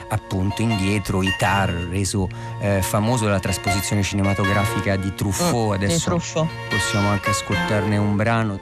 appunto 0.10 0.64
indietro 0.64 1.22
Itar 1.22 1.70
reso 1.70 2.28
eh, 2.60 2.82
famoso 2.82 3.26
dalla 3.26 3.40
trasposizione 3.40 4.02
cinematografica 4.02 4.96
di 4.96 5.14
Truffaut 5.14 5.70
Mm, 5.70 5.74
adesso 5.74 6.10
Truffaut. 6.10 6.50
possiamo 6.68 7.10
anche 7.10 7.30
ascoltarne 7.30 7.98
un 7.98 8.16
brano 8.16 8.60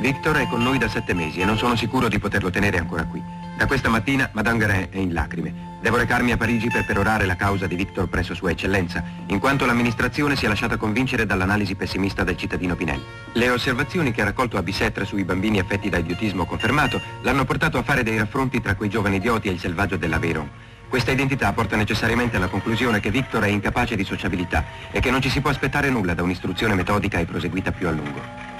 Victor 0.00 0.36
è 0.36 0.46
con 0.46 0.62
noi 0.62 0.78
da 0.78 0.88
sette 0.88 1.12
mesi 1.14 1.40
e 1.40 1.44
non 1.44 1.58
sono 1.58 1.74
sicuro 1.74 2.08
di 2.08 2.20
poterlo 2.20 2.50
tenere 2.50 2.78
ancora 2.78 3.04
qui. 3.04 3.20
Da 3.58 3.66
questa 3.66 3.88
mattina 3.88 4.30
Madame 4.34 4.58
Guerin 4.58 4.86
è 4.88 4.98
in 4.98 5.12
lacrime. 5.12 5.52
Devo 5.82 5.96
recarmi 5.96 6.30
a 6.30 6.36
Parigi 6.36 6.68
per 6.68 6.84
perorare 6.84 7.26
la 7.26 7.34
causa 7.34 7.66
di 7.66 7.74
Victor 7.74 8.08
presso 8.08 8.32
Sua 8.32 8.52
Eccellenza, 8.52 9.02
in 9.26 9.40
quanto 9.40 9.66
l'amministrazione 9.66 10.36
si 10.36 10.44
è 10.44 10.48
lasciata 10.48 10.76
convincere 10.76 11.26
dall'analisi 11.26 11.74
pessimista 11.74 12.22
del 12.22 12.36
cittadino 12.36 12.76
Pinelli. 12.76 13.02
Le 13.32 13.50
osservazioni 13.50 14.12
che 14.12 14.20
ha 14.20 14.26
raccolto 14.26 14.58
a 14.58 14.62
Bisetre 14.62 15.04
sui 15.04 15.24
bambini 15.24 15.58
affetti 15.58 15.88
da 15.88 15.98
idiotismo 15.98 16.44
confermato 16.44 17.00
l'hanno 17.22 17.44
portato 17.44 17.78
a 17.78 17.82
fare 17.82 18.04
dei 18.04 18.16
raffronti 18.16 18.60
tra 18.60 18.76
quei 18.76 18.88
giovani 18.88 19.16
idioti 19.16 19.48
e 19.48 19.50
il 19.50 19.58
selvaggio 19.58 19.96
dell'Aveyron. 19.96 20.48
Questa 20.88 21.10
identità 21.10 21.52
porta 21.52 21.74
necessariamente 21.74 22.36
alla 22.36 22.46
conclusione 22.46 23.00
che 23.00 23.10
Victor 23.10 23.42
è 23.42 23.48
incapace 23.48 23.96
di 23.96 24.04
sociabilità 24.04 24.64
e 24.92 25.00
che 25.00 25.10
non 25.10 25.20
ci 25.20 25.30
si 25.30 25.40
può 25.40 25.50
aspettare 25.50 25.90
nulla 25.90 26.14
da 26.14 26.22
un'istruzione 26.22 26.76
metodica 26.76 27.18
e 27.18 27.24
proseguita 27.24 27.72
più 27.72 27.88
a 27.88 27.90
lungo. 27.90 28.57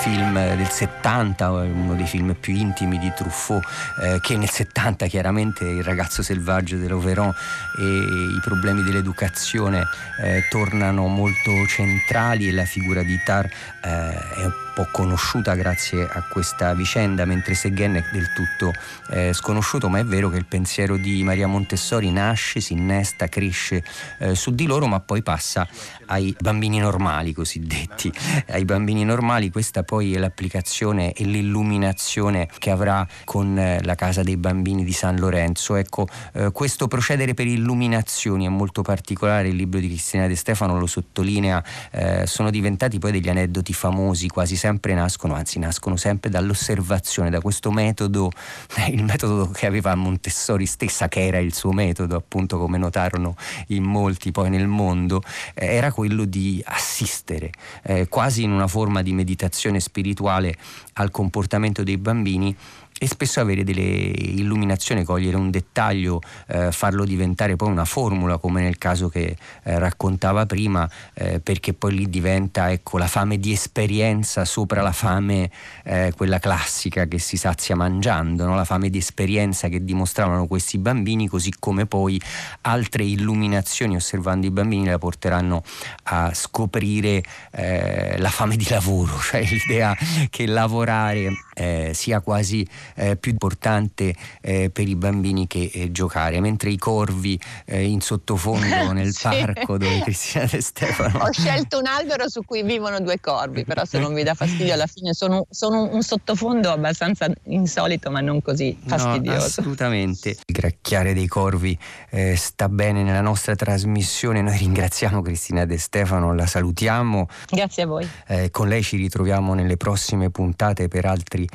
Film 0.00 0.56
del 0.56 0.68
70, 0.68 1.50
uno 1.50 1.94
dei 1.94 2.06
film 2.06 2.34
più 2.34 2.54
intimi 2.54 2.98
di 2.98 3.12
Truffaut, 3.14 3.62
eh, 4.02 4.18
che 4.20 4.36
nel 4.38 4.48
70 4.48 5.06
chiaramente 5.08 5.64
il 5.64 5.84
ragazzo 5.84 6.22
selvaggio 6.22 6.78
dell'Overon 6.78 7.30
e 7.78 7.84
i 7.84 8.40
problemi 8.42 8.82
dell'educazione 8.82 9.86
eh, 10.22 10.46
tornano 10.48 11.06
molto 11.06 11.66
centrali 11.68 12.48
e 12.48 12.52
la 12.52 12.64
figura 12.64 13.02
di 13.02 13.20
Tar 13.22 13.44
eh, 13.44 14.40
è 14.40 14.44
un 14.44 14.69
po' 14.74 14.88
conosciuta 14.90 15.54
grazie 15.54 16.08
a 16.08 16.22
questa 16.28 16.74
vicenda, 16.74 17.24
mentre 17.24 17.54
Seghen 17.54 17.94
è 17.96 18.04
del 18.12 18.32
tutto 18.32 18.72
eh, 19.10 19.32
sconosciuto, 19.32 19.88
ma 19.88 19.98
è 19.98 20.04
vero 20.04 20.28
che 20.30 20.36
il 20.36 20.46
pensiero 20.46 20.96
di 20.96 21.22
Maria 21.22 21.46
Montessori 21.46 22.10
nasce, 22.10 22.60
si 22.60 22.72
innesta, 22.72 23.28
cresce 23.28 23.84
eh, 24.18 24.34
su 24.34 24.52
di 24.52 24.66
loro, 24.66 24.86
ma 24.86 25.00
poi 25.00 25.22
passa 25.22 25.66
ai 26.06 26.34
bambini 26.38 26.78
normali 26.78 27.32
cosiddetti. 27.32 28.12
Ai 28.48 28.64
bambini 28.64 29.04
normali 29.04 29.50
questa 29.50 29.82
poi 29.82 30.14
è 30.14 30.18
l'applicazione 30.18 31.12
e 31.12 31.24
l'illuminazione 31.24 32.48
che 32.58 32.70
avrà 32.70 33.06
con 33.24 33.58
eh, 33.58 33.82
la 33.82 33.94
casa 33.94 34.22
dei 34.22 34.36
bambini 34.36 34.84
di 34.84 34.92
San 34.92 35.16
Lorenzo. 35.16 35.76
Ecco, 35.76 36.06
eh, 36.32 36.50
questo 36.52 36.88
procedere 36.88 37.34
per 37.34 37.46
illuminazioni 37.46 38.46
è 38.46 38.48
molto 38.48 38.82
particolare, 38.82 39.48
il 39.48 39.56
libro 39.56 39.80
di 39.80 39.88
Cristina 39.88 40.26
De 40.26 40.36
Stefano 40.36 40.78
lo 40.78 40.86
sottolinea, 40.86 41.62
eh, 41.90 42.26
sono 42.26 42.50
diventati 42.50 42.98
poi 42.98 43.12
degli 43.12 43.28
aneddoti 43.28 43.72
famosi, 43.72 44.28
quasi 44.28 44.56
sempre 44.60 44.92
nascono, 44.92 45.32
anzi 45.32 45.58
nascono 45.58 45.96
sempre 45.96 46.28
dall'osservazione, 46.28 47.30
da 47.30 47.40
questo 47.40 47.70
metodo, 47.70 48.30
il 48.92 49.02
metodo 49.02 49.50
che 49.50 49.64
aveva 49.64 49.94
Montessori 49.94 50.66
stessa, 50.66 51.08
che 51.08 51.24
era 51.24 51.38
il 51.38 51.54
suo 51.54 51.72
metodo, 51.72 52.14
appunto 52.14 52.58
come 52.58 52.76
notarono 52.76 53.36
in 53.68 53.84
molti 53.84 54.32
poi 54.32 54.50
nel 54.50 54.66
mondo, 54.66 55.22
eh, 55.54 55.64
era 55.64 55.92
quello 55.92 56.26
di 56.26 56.62
assistere, 56.66 57.50
eh, 57.84 58.06
quasi 58.08 58.42
in 58.42 58.50
una 58.50 58.66
forma 58.66 59.00
di 59.00 59.14
meditazione 59.14 59.80
spirituale 59.80 60.54
al 60.94 61.10
comportamento 61.10 61.82
dei 61.82 61.96
bambini 61.96 62.54
e 63.02 63.06
spesso 63.06 63.40
avere 63.40 63.64
delle 63.64 63.80
illuminazioni, 63.80 65.04
cogliere 65.04 65.34
un 65.34 65.50
dettaglio, 65.50 66.20
eh, 66.48 66.70
farlo 66.70 67.06
diventare 67.06 67.56
poi 67.56 67.70
una 67.70 67.86
formula, 67.86 68.36
come 68.36 68.60
nel 68.60 68.76
caso 68.76 69.08
che 69.08 69.38
eh, 69.62 69.78
raccontava 69.78 70.44
prima, 70.44 70.86
eh, 71.14 71.40
perché 71.40 71.72
poi 71.72 71.94
lì 71.94 72.10
diventa 72.10 72.70
ecco, 72.70 72.98
la 72.98 73.06
fame 73.06 73.38
di 73.38 73.52
esperienza 73.52 74.44
sopra 74.44 74.82
la 74.82 74.92
fame, 74.92 75.50
eh, 75.82 76.12
quella 76.14 76.38
classica 76.38 77.06
che 77.06 77.18
si 77.18 77.38
sazia 77.38 77.74
mangiando, 77.74 78.44
no? 78.44 78.54
la 78.54 78.66
fame 78.66 78.90
di 78.90 78.98
esperienza 78.98 79.68
che 79.68 79.82
dimostravano 79.82 80.46
questi 80.46 80.76
bambini, 80.76 81.26
così 81.26 81.54
come 81.58 81.86
poi 81.86 82.20
altre 82.60 83.04
illuminazioni 83.04 83.96
osservando 83.96 84.46
i 84.46 84.50
bambini 84.50 84.84
la 84.84 84.98
porteranno 84.98 85.62
a 86.02 86.34
scoprire 86.34 87.22
eh, 87.52 88.18
la 88.18 88.28
fame 88.28 88.56
di 88.56 88.66
lavoro, 88.68 89.18
cioè 89.24 89.42
l'idea 89.42 89.96
che 90.28 90.44
lavorare 90.44 91.30
eh, 91.54 91.92
sia 91.94 92.20
quasi 92.20 92.66
eh, 92.94 93.16
più 93.16 93.32
importante 93.32 94.14
eh, 94.40 94.70
per 94.70 94.88
i 94.88 94.94
bambini 94.96 95.46
che 95.46 95.70
eh, 95.72 95.92
giocare, 95.92 96.40
mentre 96.40 96.70
i 96.70 96.76
corvi 96.78 97.38
eh, 97.66 97.84
in 97.84 98.00
sottofondo 98.00 98.92
nel 98.92 99.12
Sì. 99.12 99.22
parco 99.22 99.78
dove 99.78 100.00
Cristina 100.00 100.44
De 100.44 100.60
Stefano 100.60 101.18
Ho 101.24 101.32
scelto 101.32 101.78
un 101.78 101.86
albero 101.86 102.28
su 102.28 102.42
cui 102.44 102.62
vivono 102.62 103.00
due 103.00 103.18
corvi, 103.20 103.64
però 103.64 103.84
se 103.84 103.98
non 103.98 104.14
vi 104.14 104.22
dà 104.22 104.34
fastidio 104.34 104.72
alla 104.74 104.86
fine 104.86 105.12
sono, 105.14 105.46
sono 105.50 105.88
un 105.92 106.02
sottofondo 106.02 106.70
abbastanza 106.70 107.26
insolito 107.44 108.10
ma 108.10 108.20
non 108.20 108.42
così 108.42 108.76
No, 108.82 108.96
fastidioso. 108.98 109.46
assolutamente. 109.46 110.30
Il 110.30 110.54
gracchiare 110.54 111.14
dei 111.14 111.26
corvi 111.26 111.76
eh, 112.10 112.36
sta 112.36 112.68
bene 112.68 113.02
nella 113.02 113.20
nostra 113.20 113.54
trasmissione. 113.54 114.40
Noi 114.42 114.56
ringraziamo 114.56 115.22
Cristina 115.22 115.64
De 115.64 115.78
Stefano, 115.78 116.34
la 116.34 116.46
salutiamo. 116.46 117.28
Grazie 117.48 117.82
a 117.82 117.86
voi. 117.86 118.08
Con 118.50 118.68
lei 118.68 118.82
ci 118.82 118.96
ritroviamo 118.96 119.54
nelle 119.54 119.76
prossime 119.76 120.30
puntate 120.30 120.88
per 120.88 121.04
altri 121.04 121.48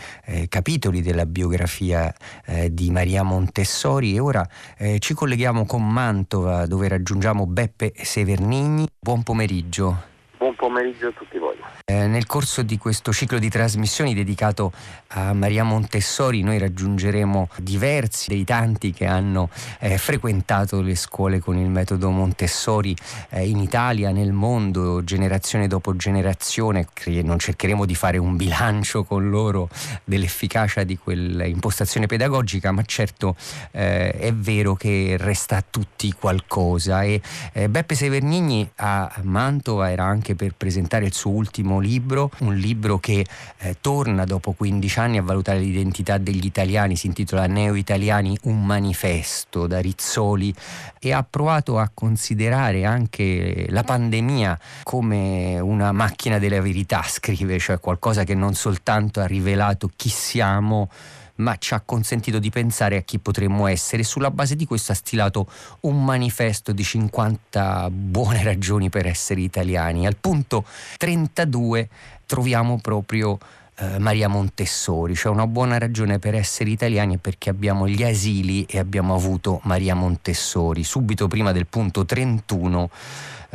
capitoli 0.50 1.02
della 1.02 1.25
biografia 1.26 2.14
eh, 2.46 2.74
di 2.74 2.90
Maria 2.90 3.22
Montessori 3.22 4.16
e 4.16 4.20
ora 4.20 4.48
eh, 4.78 4.98
ci 5.00 5.14
colleghiamo 5.14 5.66
con 5.66 5.88
Mantova 5.88 6.66
dove 6.66 6.88
raggiungiamo 6.88 7.46
Beppe 7.46 7.94
Severnigni. 7.96 8.88
Buon 9.00 9.24
pomeriggio. 9.24 10.14
Buon 10.38 10.56
pomeriggio 10.56 11.10
a 11.10 11.12
tutti 11.12 11.38
voi. 11.38 11.45
Eh, 11.88 12.08
nel 12.08 12.26
corso 12.26 12.64
di 12.64 12.80
questo 12.80 13.14
ciclo 13.14 13.38
di 13.38 13.48
trasmissioni 13.48 14.16
dedicato 14.16 14.72
a 15.10 15.34
Maria 15.34 15.64
Montessori 15.64 16.42
noi 16.42 16.58
raggiungeremo 16.58 17.50
diversi 17.58 18.30
dei 18.30 18.44
tanti 18.44 18.92
che 18.92 19.06
hanno 19.06 19.52
eh, 19.80 20.00
frequentato 20.00 20.82
le 20.82 20.96
scuole 20.96 21.38
con 21.38 21.58
il 21.58 21.70
metodo 21.70 22.10
Montessori 22.10 22.96
eh, 23.30 23.48
in 23.48 23.60
Italia, 23.60 24.10
nel 24.10 24.32
mondo, 24.32 25.04
generazione 25.04 25.68
dopo 25.68 25.96
generazione. 25.96 26.88
Non 27.22 27.38
cercheremo 27.38 27.86
di 27.86 27.94
fare 27.94 28.18
un 28.18 28.36
bilancio 28.36 29.04
con 29.04 29.30
loro 29.30 29.70
dell'efficacia 30.04 30.84
di 30.84 30.98
quell'impostazione 30.98 32.08
pedagogica, 32.08 32.72
ma 32.72 32.82
certo 32.82 33.36
eh, 33.70 34.10
è 34.10 34.34
vero 34.34 34.74
che 34.74 35.18
resta 35.20 35.58
a 35.58 35.64
tutti 35.70 36.12
qualcosa 36.14 37.04
e 37.04 37.22
eh, 37.54 37.70
Beppe 37.70 37.94
Severnigni 37.94 38.68
a 38.78 39.22
Mantova 39.22 39.92
era 39.92 40.06
anche 40.06 40.34
per 40.34 40.56
presentare 40.58 41.06
il 41.06 41.14
suo 41.14 41.30
ultimo 41.30 41.74
libro, 41.80 42.32
un 42.40 42.56
libro 42.56 42.98
che 43.00 43.26
eh, 43.58 43.78
torna 43.82 44.26
dopo 44.26 44.54
15 44.54 45.00
anni 45.00 45.18
a 45.18 45.22
valutare 45.22 45.60
l'identità 45.60 46.18
degli 46.18 46.46
italiani, 46.46 46.96
si 46.96 47.08
intitola 47.08 47.48
Neo 47.48 47.76
Italiani, 47.76 48.38
un 48.44 48.66
manifesto 48.66 49.68
da 49.68 49.80
Rizzoli 49.80 50.54
e 51.00 51.12
ha 51.12 51.26
provato 51.28 51.78
a 51.78 51.90
considerare 51.94 52.86
anche 52.86 53.66
la 53.70 53.84
pandemia 53.84 54.60
come 54.84 55.60
una 55.60 55.92
macchina 55.92 56.40
della 56.40 56.62
verità, 56.62 57.04
scrive, 57.04 57.60
cioè 57.60 57.80
qualcosa 57.80 58.24
che 58.24 58.36
non 58.36 58.54
soltanto 58.54 59.20
ha 59.20 59.26
rivelato 59.26 59.90
chi 59.96 60.10
siamo, 60.10 60.90
ma 61.36 61.58
ci 61.58 61.74
ha 61.74 61.82
consentito 61.82 62.40
di 62.40 62.50
pensare 62.50 62.98
a 62.98 63.02
chi 63.02 63.20
potremmo 63.20 63.68
essere. 63.68 64.04
Sulla 64.04 64.32
base 64.32 64.56
di 64.56 64.66
questo 64.66 64.92
ha 64.92 64.96
stilato 64.96 65.48
un 65.82 66.04
manifesto 66.04 66.72
di 66.72 66.84
50 66.84 67.90
buone 67.90 68.44
ragioni 68.44 68.90
per 68.90 69.06
essere 69.06 69.42
italiani. 69.42 70.06
Al 70.06 70.16
punto 70.16 70.66
32 70.98 71.90
troviamo 72.26 72.80
proprio 72.80 73.38
eh, 73.78 74.00
Maria 74.00 74.30
Montessori, 74.30 75.16
cioè 75.16 75.34
una 75.34 75.48
buona 75.48 75.78
ragione 75.78 76.18
per 76.18 76.34
essere 76.34 76.70
italiani 76.70 77.16
è 77.16 77.18
perché 77.18 77.50
abbiamo 77.50 77.88
gli 77.88 78.04
asili 78.04 78.64
e 78.64 78.80
abbiamo 78.80 79.14
avuto 79.14 79.60
Maria 79.64 79.96
Montessori. 79.96 80.84
Subito 80.84 81.28
prima 81.28 81.52
del 81.52 81.68
punto 81.68 82.06
31 82.06 82.90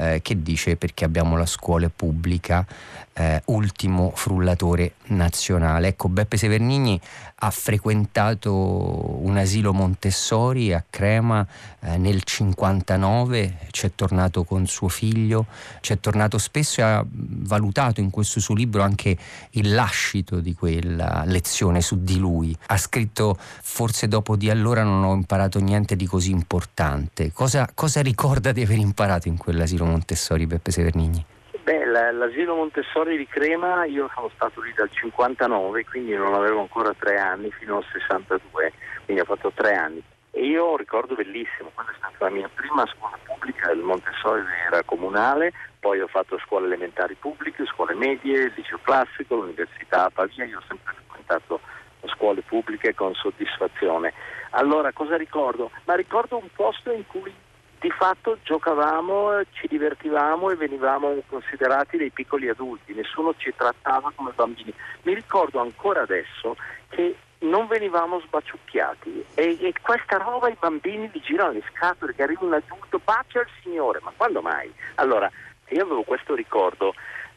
eh, 0.00 0.20
che 0.22 0.42
dice 0.42 0.76
perché 0.76 1.04
abbiamo 1.04 1.36
la 1.36 1.44
scuola 1.44 1.90
pubblica, 1.94 2.66
eh, 3.12 3.42
ultimo 3.46 4.12
frullatore 4.14 4.94
nazionale. 5.08 5.88
Ecco, 5.88 6.08
Beppe 6.08 6.38
Severnigni 6.38 6.98
ha 7.42 7.50
frequentato 7.50 8.52
un 8.52 9.36
asilo 9.36 9.72
Montessori 9.72 10.72
a 10.72 10.84
Crema 10.88 11.46
eh, 11.80 11.96
nel 11.96 12.22
59, 12.22 13.56
ci 13.70 13.86
è 13.86 13.92
tornato 13.94 14.44
con 14.44 14.66
suo 14.66 14.88
figlio, 14.88 15.46
ci 15.80 15.92
è 15.92 16.00
tornato 16.00 16.38
spesso 16.38 16.80
e 16.80 16.84
ha 16.84 17.04
valutato 17.06 18.00
in 18.00 18.10
questo 18.10 18.40
suo 18.40 18.54
libro 18.54 18.82
anche 18.82 19.16
il 19.52 19.72
lascito 19.74 20.40
di 20.40 20.54
quella 20.54 21.22
lezione 21.26 21.80
su 21.80 22.02
di 22.02 22.18
lui. 22.18 22.56
Ha 22.66 22.76
scritto 22.76 23.36
forse 23.38 24.08
dopo 24.08 24.36
di 24.36 24.50
allora 24.50 24.82
non 24.82 25.02
ho 25.04 25.14
imparato 25.14 25.60
niente 25.60 25.96
di 25.96 26.06
così 26.06 26.30
importante. 26.30 27.32
Cosa, 27.32 27.68
cosa 27.74 28.02
ricorda 28.02 28.52
di 28.52 28.62
aver 28.62 28.78
imparato 28.78 29.28
in 29.28 29.36
quell'asilo 29.36 29.84
Montessori, 29.90 30.46
Beppe 30.46 30.70
Severnigni? 30.70 31.24
Beh, 31.62 31.84
la- 31.84 32.10
l'asilo 32.10 32.54
Montessori 32.54 33.16
di 33.16 33.26
Crema, 33.26 33.84
io 33.84 34.10
sono 34.14 34.30
stato 34.34 34.60
lì 34.62 34.72
dal 34.74 34.90
59, 34.90 35.84
quindi 35.84 36.14
non 36.14 36.34
avevo 36.34 36.60
ancora 36.60 36.94
tre 36.98 37.18
anni 37.18 37.50
fino 37.50 37.76
al 37.76 37.84
62, 37.92 38.72
quindi 39.04 39.22
ho 39.22 39.26
fatto 39.26 39.52
tre 39.54 39.74
anni. 39.74 40.02
E 40.32 40.44
io 40.46 40.76
ricordo 40.76 41.14
bellissimo, 41.14 41.70
quella 41.74 41.90
è 41.90 41.94
stata 41.98 42.24
la 42.24 42.30
mia 42.30 42.48
prima 42.52 42.86
scuola 42.86 43.18
pubblica, 43.24 43.70
il 43.72 43.80
Montessori 43.82 44.42
era 44.66 44.82
comunale, 44.84 45.52
poi 45.80 46.00
ho 46.00 46.06
fatto 46.06 46.38
scuole 46.38 46.66
elementari 46.66 47.14
pubbliche, 47.14 47.66
scuole 47.66 47.94
medie, 47.94 48.52
liceo 48.54 48.78
classico, 48.82 49.34
l'università 49.34 50.06
a 50.06 50.10
Pavia, 50.10 50.44
io 50.44 50.58
ho 50.58 50.62
sempre 50.68 50.94
frequentato 50.94 51.60
scuole 52.06 52.42
pubbliche 52.42 52.94
con 52.94 53.14
soddisfazione. 53.14 54.12
Allora 54.50 54.92
cosa 54.92 55.16
ricordo? 55.16 55.70
Ma 55.84 55.94
ricordo 55.94 56.36
un 56.36 56.48
posto 56.54 56.90
in 56.92 57.06
cui 57.06 57.32
di 57.80 57.90
fatto 57.90 58.38
giocavamo, 58.42 59.40
ci 59.52 59.66
divertivamo 59.66 60.50
e 60.50 60.56
venivamo 60.56 61.16
considerati 61.26 61.96
dei 61.96 62.10
piccoli 62.10 62.48
adulti, 62.48 62.92
nessuno 62.92 63.34
ci 63.36 63.52
trattava 63.56 64.12
come 64.14 64.32
bambini. 64.34 64.72
Mi 65.02 65.14
ricordo 65.14 65.60
ancora 65.60 66.02
adesso 66.02 66.56
che 66.90 67.16
non 67.40 67.66
venivamo 67.68 68.20
sbaciucchiati 68.20 69.24
e, 69.34 69.56
e 69.60 69.72
questa 69.80 70.18
roba 70.18 70.50
i 70.50 70.56
bambini 70.60 71.08
vi 71.08 71.20
girano 71.20 71.52
le 71.52 71.62
scatole 71.72 72.14
che 72.14 72.22
arriva 72.22 72.44
un 72.44 72.52
adulto, 72.52 73.00
bacia 73.02 73.40
il 73.40 73.48
signore, 73.62 74.00
ma 74.02 74.12
quando 74.14 74.42
mai? 74.42 74.70
Allora, 74.96 75.30
io 75.68 75.82
avevo 75.82 76.02
questo 76.02 76.34
ricordo 76.34 76.94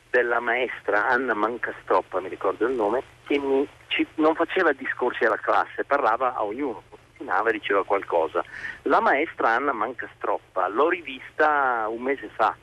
della 0.10 0.42
maestra 0.42 1.08
Anna 1.08 1.34
Mancastroppa, 1.34 2.20
mi 2.20 2.28
ricordo 2.28 2.68
il 2.68 2.76
nome, 2.76 3.02
che 3.26 3.40
mi, 3.40 3.66
ci, 3.88 4.06
non 4.16 4.36
faceva 4.36 4.74
discorsi 4.74 5.24
alla 5.24 5.38
classe, 5.38 5.86
parlava 5.86 6.36
a 6.36 6.44
ognuno, 6.44 6.84
continuava 7.24 7.50
e 7.50 7.54
diceva 7.54 7.86
qualcosa. 7.86 8.44
La 8.84 9.00
maestra 9.00 9.50
Anna 9.50 9.72
Mancastroppa 9.72 10.68
l'ho 10.68 10.90
rivista 10.90 11.88
un 11.90 12.02
mese 12.02 12.30
fa, 12.36 12.56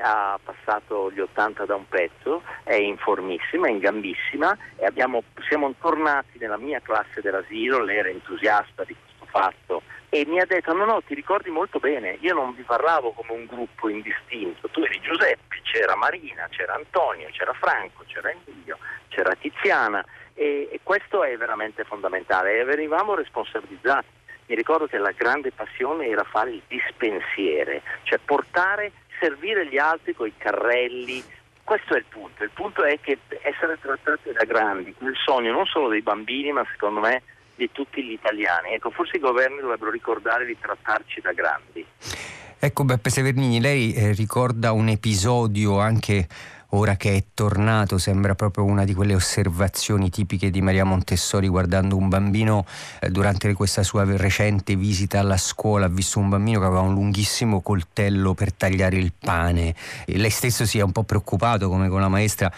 ha 0.00 0.38
passato 0.42 1.10
gli 1.10 1.20
80 1.20 1.66
da 1.66 1.74
un 1.74 1.86
pezzo, 1.86 2.42
è 2.64 2.74
informissima, 2.74 3.68
è 3.68 3.70
in 3.70 3.78
gambissima 3.78 4.56
e 4.76 4.86
abbiamo, 4.86 5.22
siamo 5.48 5.72
tornati 5.80 6.38
nella 6.38 6.56
mia 6.56 6.80
classe 6.80 7.20
dell'asilo, 7.20 7.82
lei 7.82 7.98
era 7.98 8.08
entusiasta 8.08 8.84
di 8.84 8.94
questo 8.94 9.26
fatto 9.26 9.82
e 10.08 10.24
mi 10.26 10.40
ha 10.40 10.46
detto 10.46 10.72
no 10.72 10.84
no 10.84 11.02
ti 11.02 11.14
ricordi 11.14 11.50
molto 11.50 11.78
bene, 11.78 12.16
io 12.20 12.34
non 12.34 12.54
vi 12.54 12.62
parlavo 12.62 13.12
come 13.12 13.32
un 13.32 13.46
gruppo 13.46 13.88
indistinto, 13.88 14.68
tu 14.68 14.80
eri 14.80 15.00
Giuseppe, 15.00 15.60
c'era 15.62 15.94
Marina, 15.94 16.48
c'era 16.50 16.74
Antonio, 16.74 17.28
c'era 17.30 17.52
Franco, 17.52 18.04
c'era 18.06 18.30
Emilio, 18.30 18.78
c'era 19.08 19.34
Tiziana 19.34 20.04
e, 20.40 20.70
e 20.72 20.80
questo 20.82 21.22
è 21.22 21.36
veramente 21.36 21.84
fondamentale 21.84 22.58
e 22.58 22.64
venivamo 22.64 23.14
responsabilizzati. 23.14 24.06
Mi 24.46 24.54
ricordo 24.54 24.86
che 24.86 24.96
la 24.96 25.12
grande 25.12 25.52
passione 25.52 26.06
era 26.06 26.24
fare 26.24 26.52
il 26.52 26.62
dispensiere, 26.66 27.82
cioè 28.04 28.18
portare 28.24 28.90
servire 29.20 29.68
gli 29.68 29.76
altri 29.76 30.14
con 30.14 30.28
i 30.28 30.32
carrelli. 30.38 31.22
Questo 31.62 31.94
è 31.94 31.98
il 31.98 32.06
punto. 32.08 32.42
Il 32.42 32.50
punto 32.54 32.82
è 32.82 32.98
che 33.00 33.18
essere 33.42 33.78
trattati 33.78 34.32
da 34.32 34.44
grandi, 34.44 34.94
il 35.00 35.14
sogno 35.22 35.52
non 35.52 35.66
solo 35.66 35.88
dei 35.88 36.00
bambini, 36.00 36.52
ma 36.52 36.64
secondo 36.72 37.00
me 37.00 37.22
di 37.54 37.70
tutti 37.70 38.02
gli 38.02 38.12
italiani. 38.12 38.72
Ecco, 38.72 38.88
forse 38.90 39.18
i 39.18 39.20
governi 39.20 39.60
dovrebbero 39.60 39.90
ricordare 39.90 40.46
di 40.46 40.56
trattarci 40.58 41.20
da 41.20 41.32
grandi. 41.32 41.84
Ecco 42.58 42.84
Beppe 42.84 43.10
Severnini, 43.10 43.60
lei 43.60 43.92
eh, 43.92 44.12
ricorda 44.12 44.72
un 44.72 44.88
episodio 44.88 45.78
anche 45.78 46.26
ora 46.70 46.96
che 46.96 47.16
è 47.16 47.24
tornato, 47.34 47.98
sembra 47.98 48.34
proprio 48.34 48.64
una 48.64 48.84
di 48.84 48.94
quelle 48.94 49.14
osservazioni 49.14 50.10
tipiche 50.10 50.50
di 50.50 50.60
Maria 50.60 50.84
Montessori 50.84 51.48
guardando 51.48 51.96
un 51.96 52.08
bambino 52.08 52.64
eh, 53.00 53.10
durante 53.10 53.52
questa 53.54 53.82
sua 53.82 54.04
recente 54.04 54.76
visita 54.76 55.18
alla 55.18 55.36
scuola, 55.36 55.86
ha 55.86 55.88
visto 55.88 56.18
un 56.18 56.28
bambino 56.28 56.60
che 56.60 56.66
aveva 56.66 56.82
un 56.82 56.94
lunghissimo 56.94 57.60
coltello 57.60 58.34
per 58.34 58.52
tagliare 58.52 58.96
il 58.96 59.12
pane 59.18 59.74
e 60.04 60.16
lei 60.16 60.30
stesso 60.30 60.64
si 60.64 60.78
è 60.78 60.82
un 60.82 60.92
po' 60.92 61.02
preoccupato 61.02 61.68
come 61.68 61.88
con 61.88 62.00
la 62.00 62.08
maestra 62.08 62.52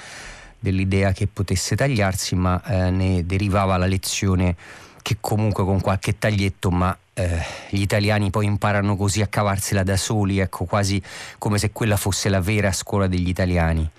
dell'idea 0.59 1.13
che 1.13 1.27
potesse 1.27 1.75
tagliarsi, 1.75 2.37
ma 2.37 2.63
eh, 2.65 2.91
ne 2.91 3.27
derivava 3.27 3.77
la 3.77 3.87
lezione 3.87 4.55
che 5.03 5.17
comunque 5.21 5.65
con 5.65 5.81
qualche 5.81 6.17
taglietto, 6.17 6.71
ma 6.71 6.97
eh, 7.15 7.43
gli 7.69 7.81
italiani 7.81 8.31
poi 8.31 8.47
imparano 8.47 8.97
così 8.97 9.21
a 9.21 9.27
cavarsela 9.27 9.83
da 9.83 9.97
soli, 9.97 10.39
ecco, 10.39 10.65
quasi 10.65 11.03
come 11.39 11.59
se 11.59 11.73
quella 11.73 11.97
fosse 11.97 12.29
la 12.29 12.41
vera 12.41 12.71
scuola 12.71 13.09
degli 13.09 13.29
italiani. 13.29 13.91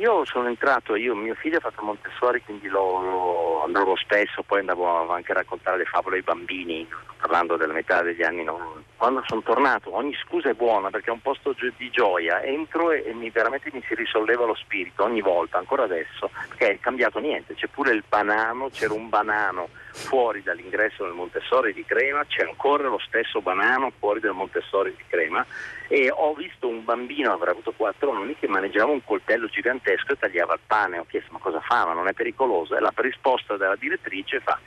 Io 0.00 0.24
sono 0.24 0.48
entrato, 0.48 0.94
io, 0.94 1.14
mio 1.14 1.34
figlio 1.34 1.58
ha 1.58 1.60
fatto 1.60 1.82
Montessori, 1.84 2.42
quindi 2.42 2.68
lo, 2.68 3.02
lo, 3.02 3.64
andavo 3.64 3.96
spesso, 3.96 4.42
poi 4.42 4.60
andavo 4.60 5.12
anche 5.12 5.32
a 5.32 5.34
raccontare 5.34 5.76
le 5.76 5.84
favole 5.84 6.16
ai 6.16 6.22
bambini, 6.22 6.88
parlando 7.30 7.56
della 7.56 7.72
metà 7.72 8.02
degli 8.02 8.24
anni 8.24 8.42
90. 8.42 8.88
Quando 8.96 9.22
sono 9.24 9.40
tornato, 9.42 9.94
ogni 9.94 10.12
scusa 10.24 10.50
è 10.50 10.54
buona 10.54 10.90
perché 10.90 11.10
è 11.10 11.12
un 11.12 11.20
posto 11.20 11.54
di 11.76 11.90
gioia, 11.90 12.42
entro 12.42 12.90
e, 12.90 13.14
mi, 13.14 13.30
veramente 13.30 13.70
mi 13.72 13.80
si 13.86 13.94
risolleva 13.94 14.46
lo 14.46 14.56
spirito 14.56 15.04
ogni 15.04 15.20
volta, 15.20 15.56
ancora 15.56 15.84
adesso, 15.84 16.28
perché 16.48 16.72
è 16.72 16.80
cambiato 16.80 17.20
niente, 17.20 17.54
c'è 17.54 17.68
pure 17.68 17.92
il 17.92 18.02
banano, 18.06 18.68
c'era 18.70 18.94
un 18.94 19.08
banano 19.08 19.68
fuori 19.92 20.42
dall'ingresso 20.42 21.04
del 21.04 21.12
Montessori 21.12 21.72
di 21.72 21.84
Crema, 21.84 22.24
c'è 22.26 22.42
ancora 22.42 22.88
lo 22.88 22.98
stesso 22.98 23.40
banano 23.40 23.92
fuori 23.96 24.18
dal 24.18 24.34
Montessori 24.34 24.92
di 24.96 25.04
Crema 25.06 25.46
e 25.86 26.10
ho 26.12 26.34
visto 26.34 26.66
un 26.66 26.84
bambino, 26.84 27.32
avrà 27.32 27.52
avuto 27.52 27.72
4 27.76 28.10
anni, 28.10 28.34
che 28.36 28.48
maneggiava 28.48 28.90
un 28.90 29.04
coltello 29.04 29.46
gigantesco 29.46 30.12
e 30.12 30.18
tagliava 30.18 30.54
il 30.54 30.60
pane. 30.66 30.98
Ho 30.98 31.06
chiesto 31.08 31.32
ma 31.32 31.38
cosa 31.38 31.60
fa? 31.60 31.86
Ma 31.86 31.92
non 31.92 32.08
è 32.08 32.12
pericoloso? 32.12 32.76
E 32.76 32.80
la 32.80 32.92
risposta 32.96 33.56
della 33.56 33.76
direttrice 33.76 34.40
fa 34.40 34.58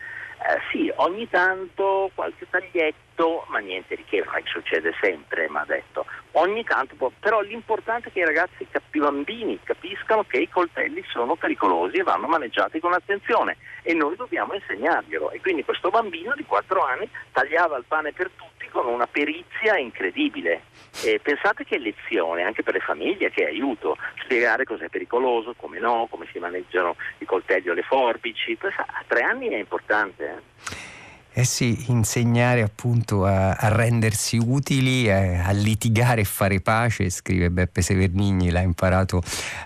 eh, 0.43 0.59
sì, 0.71 0.91
ogni 0.97 1.27
tanto 1.29 2.09
qualche 2.13 2.47
taglietto, 2.49 3.12
ma 3.47 3.59
niente 3.59 3.95
di 3.95 4.03
che, 4.05 4.23
non 4.25 4.41
succede 4.45 4.93
sempre, 4.99 5.49
mi 5.49 5.57
ha 5.57 5.65
detto. 5.65 6.05
Ogni 6.31 6.63
tanto, 6.63 6.95
può, 6.95 7.11
però 7.19 7.41
l'importante 7.41 8.09
è 8.09 8.11
che 8.11 8.19
i 8.19 8.25
ragazzi, 8.25 8.65
i 8.65 8.99
bambini 8.99 9.59
capiscano 9.63 10.23
che 10.23 10.37
i 10.37 10.49
coltelli 10.49 11.03
sono 11.11 11.35
pericolosi 11.35 11.97
e 11.97 12.03
vanno 12.03 12.27
maneggiati 12.27 12.79
con 12.79 12.93
attenzione 12.93 13.57
e 13.83 13.93
noi 13.93 14.15
dobbiamo 14.15 14.53
insegnarglielo. 14.53 15.31
E 15.31 15.41
quindi 15.41 15.63
questo 15.63 15.89
bambino 15.89 16.33
di 16.35 16.43
4 16.43 16.81
anni 16.81 17.09
tagliava 17.31 17.77
il 17.77 17.85
pane 17.87 18.13
per 18.13 18.31
tutti 18.35 18.67
con 18.69 18.87
una 18.87 19.07
perizia 19.07 19.77
incredibile. 19.77 20.63
E 21.03 21.19
pensate 21.21 21.63
che 21.63 21.77
lezione 21.77 22.43
anche 22.43 22.63
per 22.63 22.73
le 22.73 22.79
famiglie, 22.79 23.29
che 23.29 23.45
aiuto, 23.45 23.97
spiegare 24.23 24.63
cos'è 24.63 24.89
pericoloso, 24.89 25.53
come 25.55 25.79
no, 25.79 26.07
come 26.09 26.27
si 26.31 26.39
maneggiano 26.39 26.95
i 27.19 27.25
coltelli 27.25 27.69
o 27.69 27.73
le 27.73 27.83
forbici. 27.83 28.57
A 28.61 29.03
tre 29.05 29.21
anni 29.21 29.49
è 29.49 29.57
importante. 29.57 30.25
Eh? 30.25 30.92
Eh 31.35 31.45
sì, 31.45 31.85
insegnare 31.87 32.61
appunto 32.61 33.25
a, 33.25 33.53
a 33.53 33.67
rendersi 33.69 34.37
utili, 34.37 35.09
a, 35.09 35.17
eh, 35.17 35.37
a, 35.39 35.49
litigare 35.49 36.21
e 36.21 36.25
fare 36.25 36.61
pace, 36.61 37.09
scrive 37.09 37.49
Beppe 37.49 37.81
Severnigni, 37.81 38.51
l'ha 38.51 38.61
imparato 38.61 39.19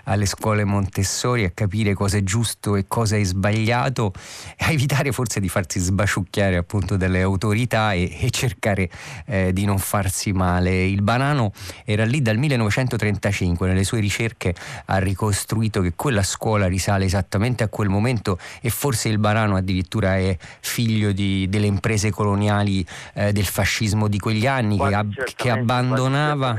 alle 0.04 0.24
scuole 0.24 0.64
Montessori, 0.64 1.44
a 1.44 1.50
capire 1.50 1.92
cosa 1.92 2.16
è 2.16 2.22
giusto 2.22 2.74
e 2.74 2.86
cosa 2.88 3.16
è 3.18 3.22
sbagliato, 3.22 4.14
a 4.60 4.70
evitare 4.70 5.12
forse 5.12 5.40
di 5.40 5.50
farsi 5.50 5.78
sbaciucchiare 5.78 6.56
appunto 6.56 6.96
dalle 6.96 7.20
autorità 7.20 7.92
e, 7.92 8.16
e 8.18 8.30
cercare 8.30 8.88
eh, 9.26 9.52
di 9.52 9.66
non 9.66 9.78
farsi 9.78 10.32
male. 10.32 10.86
Il 10.86 11.02
banano 11.02 11.52
era 11.84 12.06
lì 12.06 12.22
dal 12.22 12.38
1935, 12.38 13.68
nelle 13.68 13.84
sue 13.84 14.00
ricerche 14.00 14.54
ha 14.86 14.96
ricostruito 14.96 15.82
che 15.82 15.92
quella 15.94 16.22
scuola 16.22 16.66
risale 16.66 17.04
esattamente 17.04 17.62
a 17.62 17.68
quel 17.68 17.90
momento 17.90 18.38
e 18.62 18.70
forse 18.70 19.10
il 19.10 19.18
banano 19.18 19.54
addirittura 19.54 20.16
è 20.16 20.34
figlio 20.60 21.12
di, 21.12 21.46
di 21.46 21.56
delle 21.58 21.66
imprese 21.66 22.10
coloniali 22.10 22.86
eh, 23.14 23.32
del 23.32 23.44
fascismo 23.44 24.08
di 24.08 24.18
quegli 24.18 24.46
anni 24.46 24.78
che, 24.78 24.94
ab- 24.94 25.34
che 25.34 25.50
abbandonava 25.50 26.56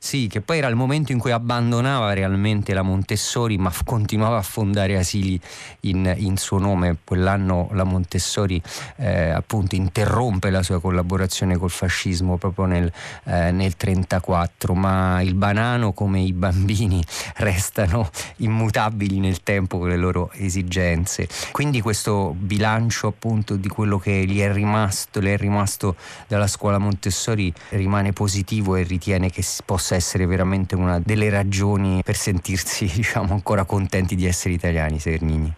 sì, 0.00 0.28
che 0.28 0.40
poi 0.40 0.58
era 0.58 0.68
il 0.68 0.76
momento 0.76 1.10
in 1.10 1.18
cui 1.18 1.32
abbandonava 1.32 2.12
realmente 2.12 2.72
la 2.72 2.82
Montessori, 2.82 3.58
ma 3.58 3.68
f- 3.68 3.82
continuava 3.84 4.36
a 4.38 4.42
fondare 4.42 4.96
asili 4.96 5.38
in, 5.80 6.14
in, 6.18 6.36
suo 6.36 6.58
nome. 6.58 6.96
Quell'anno 7.02 7.68
la 7.72 7.82
Montessori 7.82 8.62
eh, 8.96 9.30
appunto 9.30 9.74
interrompe 9.74 10.50
la 10.50 10.62
sua 10.62 10.80
collaborazione 10.80 11.56
col 11.56 11.70
fascismo 11.70 12.36
proprio 12.36 12.66
nel, 12.66 12.86
eh, 13.24 13.50
1934, 13.50 14.74
ma 14.74 15.20
il 15.20 15.34
banano 15.34 15.92
come 15.92 16.20
i 16.20 16.32
bambini 16.32 17.02
restano 17.38 18.08
immutabili 18.36 19.18
nel 19.18 19.42
tempo 19.42 19.78
con 19.78 19.88
le 19.88 19.96
loro 19.96 20.30
esigenze. 20.32 21.28
Quindi 21.50 21.80
questo 21.80 22.34
bilancio 22.38 23.08
appunto 23.08 23.56
di 23.56 23.68
quello 23.68 23.98
che 23.98 24.24
gli 24.26 24.40
è 24.40 24.52
rimasto, 24.52 25.18
le 25.18 25.34
è 25.34 25.36
rimasto 25.36 25.96
dalla 26.28 26.46
scuola 26.46 26.78
Montessori 26.78 27.52
rimane 27.70 28.12
positivo 28.12 28.76
e 28.76 28.84
ritiene 28.84 29.30
che 29.30 29.42
si 29.42 29.62
possa 29.64 29.87
possa 29.88 29.94
essere 29.94 30.26
veramente 30.26 30.74
una 30.74 31.00
delle 31.02 31.30
ragioni 31.30 32.02
per 32.04 32.14
sentirsi 32.14 32.84
diciamo, 32.92 33.32
ancora 33.32 33.64
contenti 33.64 34.14
di 34.16 34.26
essere 34.26 34.52
italiani, 34.52 34.98
Severnini. 34.98 35.50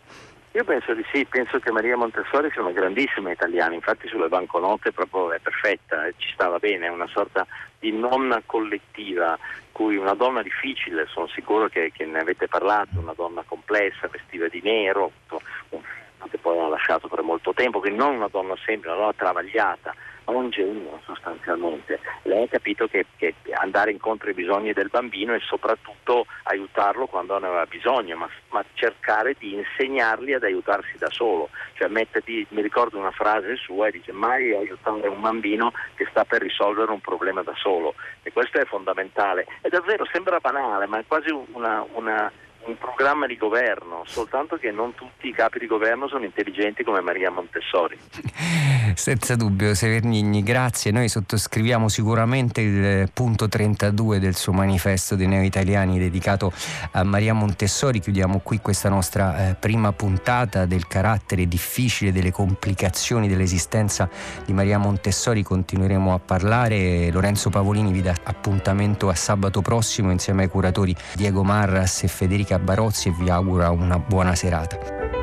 Io 0.52 0.64
penso 0.64 0.94
di 0.94 1.04
sì, 1.12 1.24
penso 1.26 1.58
che 1.58 1.70
Maria 1.70 1.96
Montessori 1.96 2.50
sia 2.50 2.60
una 2.60 2.72
grandissima 2.72 3.30
italiana, 3.30 3.74
infatti 3.74 4.08
sulle 4.08 4.28
banconote 4.28 4.92
proprio 4.92 5.32
è 5.32 5.38
perfetta, 5.38 6.06
eh, 6.06 6.14
ci 6.16 6.28
stava 6.32 6.58
bene, 6.58 6.86
è 6.86 6.90
una 6.90 7.06
sorta 7.06 7.46
di 7.78 7.92
nonna 7.92 8.42
collettiva, 8.44 9.38
cui 9.70 9.96
una 9.96 10.14
donna 10.14 10.42
difficile, 10.42 11.06
sono 11.08 11.28
sicuro 11.28 11.68
che, 11.68 11.92
che 11.92 12.04
ne 12.04 12.18
avete 12.18 12.48
parlato, 12.48 12.98
una 12.98 13.14
donna 13.14 13.44
complessa, 13.46 14.08
vestiva 14.08 14.48
di 14.48 14.60
nero, 14.62 15.12
che 15.28 16.38
poi 16.38 16.58
ha 16.58 16.68
lasciato 16.68 17.08
per 17.08 17.22
molto 17.22 17.52
tempo, 17.52 17.80
che 17.80 17.90
non 17.90 18.16
una 18.16 18.28
donna 18.28 18.54
semplice, 18.64 18.88
una 18.88 18.98
donna 18.98 19.14
travagliata, 19.16 19.94
ingegno 20.34 21.00
sostanzialmente. 21.04 22.00
Lei 22.22 22.44
ha 22.44 22.48
capito 22.48 22.86
che, 22.86 23.06
che, 23.16 23.34
andare 23.52 23.90
incontro 23.90 24.28
ai 24.28 24.34
bisogni 24.34 24.72
del 24.72 24.88
bambino 24.88 25.34
e 25.34 25.40
soprattutto 25.40 26.26
aiutarlo 26.44 27.06
quando 27.06 27.38
ne 27.38 27.46
aveva 27.46 27.66
bisogno, 27.66 28.16
ma, 28.16 28.28
ma, 28.50 28.64
cercare 28.74 29.34
di 29.38 29.54
insegnargli 29.54 30.32
ad 30.32 30.44
aiutarsi 30.44 30.96
da 30.98 31.10
solo. 31.10 31.50
Cioè 31.74 31.88
metterti, 31.88 32.46
mi 32.50 32.62
ricordo 32.62 32.98
una 32.98 33.10
frase 33.10 33.56
sua 33.56 33.88
e 33.88 33.92
dice 33.92 34.12
mai 34.12 34.54
aiutare 34.54 35.08
un 35.08 35.20
bambino 35.20 35.72
che 35.94 36.06
sta 36.10 36.24
per 36.24 36.42
risolvere 36.42 36.90
un 36.90 37.00
problema 37.00 37.42
da 37.42 37.54
solo 37.56 37.94
e 38.22 38.32
questo 38.32 38.58
è 38.58 38.64
fondamentale. 38.64 39.46
È 39.60 39.68
davvero, 39.68 40.06
sembra 40.10 40.38
banale, 40.38 40.86
ma 40.86 40.98
è 40.98 41.04
quasi 41.06 41.30
una, 41.52 41.84
una 41.92 42.30
un 42.62 42.76
programma 42.76 43.26
di 43.26 43.36
governo, 43.36 44.02
soltanto 44.06 44.56
che 44.56 44.70
non 44.70 44.94
tutti 44.94 45.28
i 45.28 45.32
capi 45.32 45.58
di 45.58 45.66
governo 45.66 46.08
sono 46.08 46.24
intelligenti 46.24 46.84
come 46.84 47.00
Maria 47.00 47.30
Montessori. 47.30 47.98
Senza 48.94 49.36
dubbio, 49.36 49.74
Severnigni, 49.74 50.42
grazie. 50.42 50.90
Noi 50.90 51.08
sottoscriviamo 51.08 51.88
sicuramente 51.88 52.60
il 52.60 53.10
punto 53.12 53.48
32 53.48 54.18
del 54.18 54.36
suo 54.36 54.52
manifesto 54.52 55.16
dei 55.16 55.26
neo-italiani 55.26 55.98
dedicato 55.98 56.52
a 56.92 57.02
Maria 57.04 57.34
Montessori. 57.34 58.00
Chiudiamo 58.00 58.40
qui 58.40 58.60
questa 58.60 58.88
nostra 58.88 59.50
eh, 59.50 59.54
prima 59.54 59.92
puntata 59.92 60.66
del 60.66 60.86
carattere 60.86 61.46
difficile, 61.46 62.12
delle 62.12 62.30
complicazioni 62.30 63.28
dell'esistenza 63.28 64.08
di 64.44 64.52
Maria 64.52 64.78
Montessori. 64.78 65.42
Continueremo 65.42 66.14
a 66.14 66.18
parlare. 66.18 67.10
Lorenzo 67.10 67.50
Pavolini 67.50 67.92
vi 67.92 68.02
dà 68.02 68.14
appuntamento 68.22 69.08
a 69.08 69.14
sabato 69.14 69.62
prossimo 69.62 70.10
insieme 70.10 70.44
ai 70.44 70.48
curatori 70.48 70.94
Diego 71.14 71.42
Marras 71.42 72.02
e 72.02 72.08
Federica 72.08 72.58
Barozzi 72.58 73.08
e 73.08 73.14
vi 73.18 73.30
augura 73.30 73.70
una 73.70 73.98
buona 73.98 74.34
serata. 74.34 75.19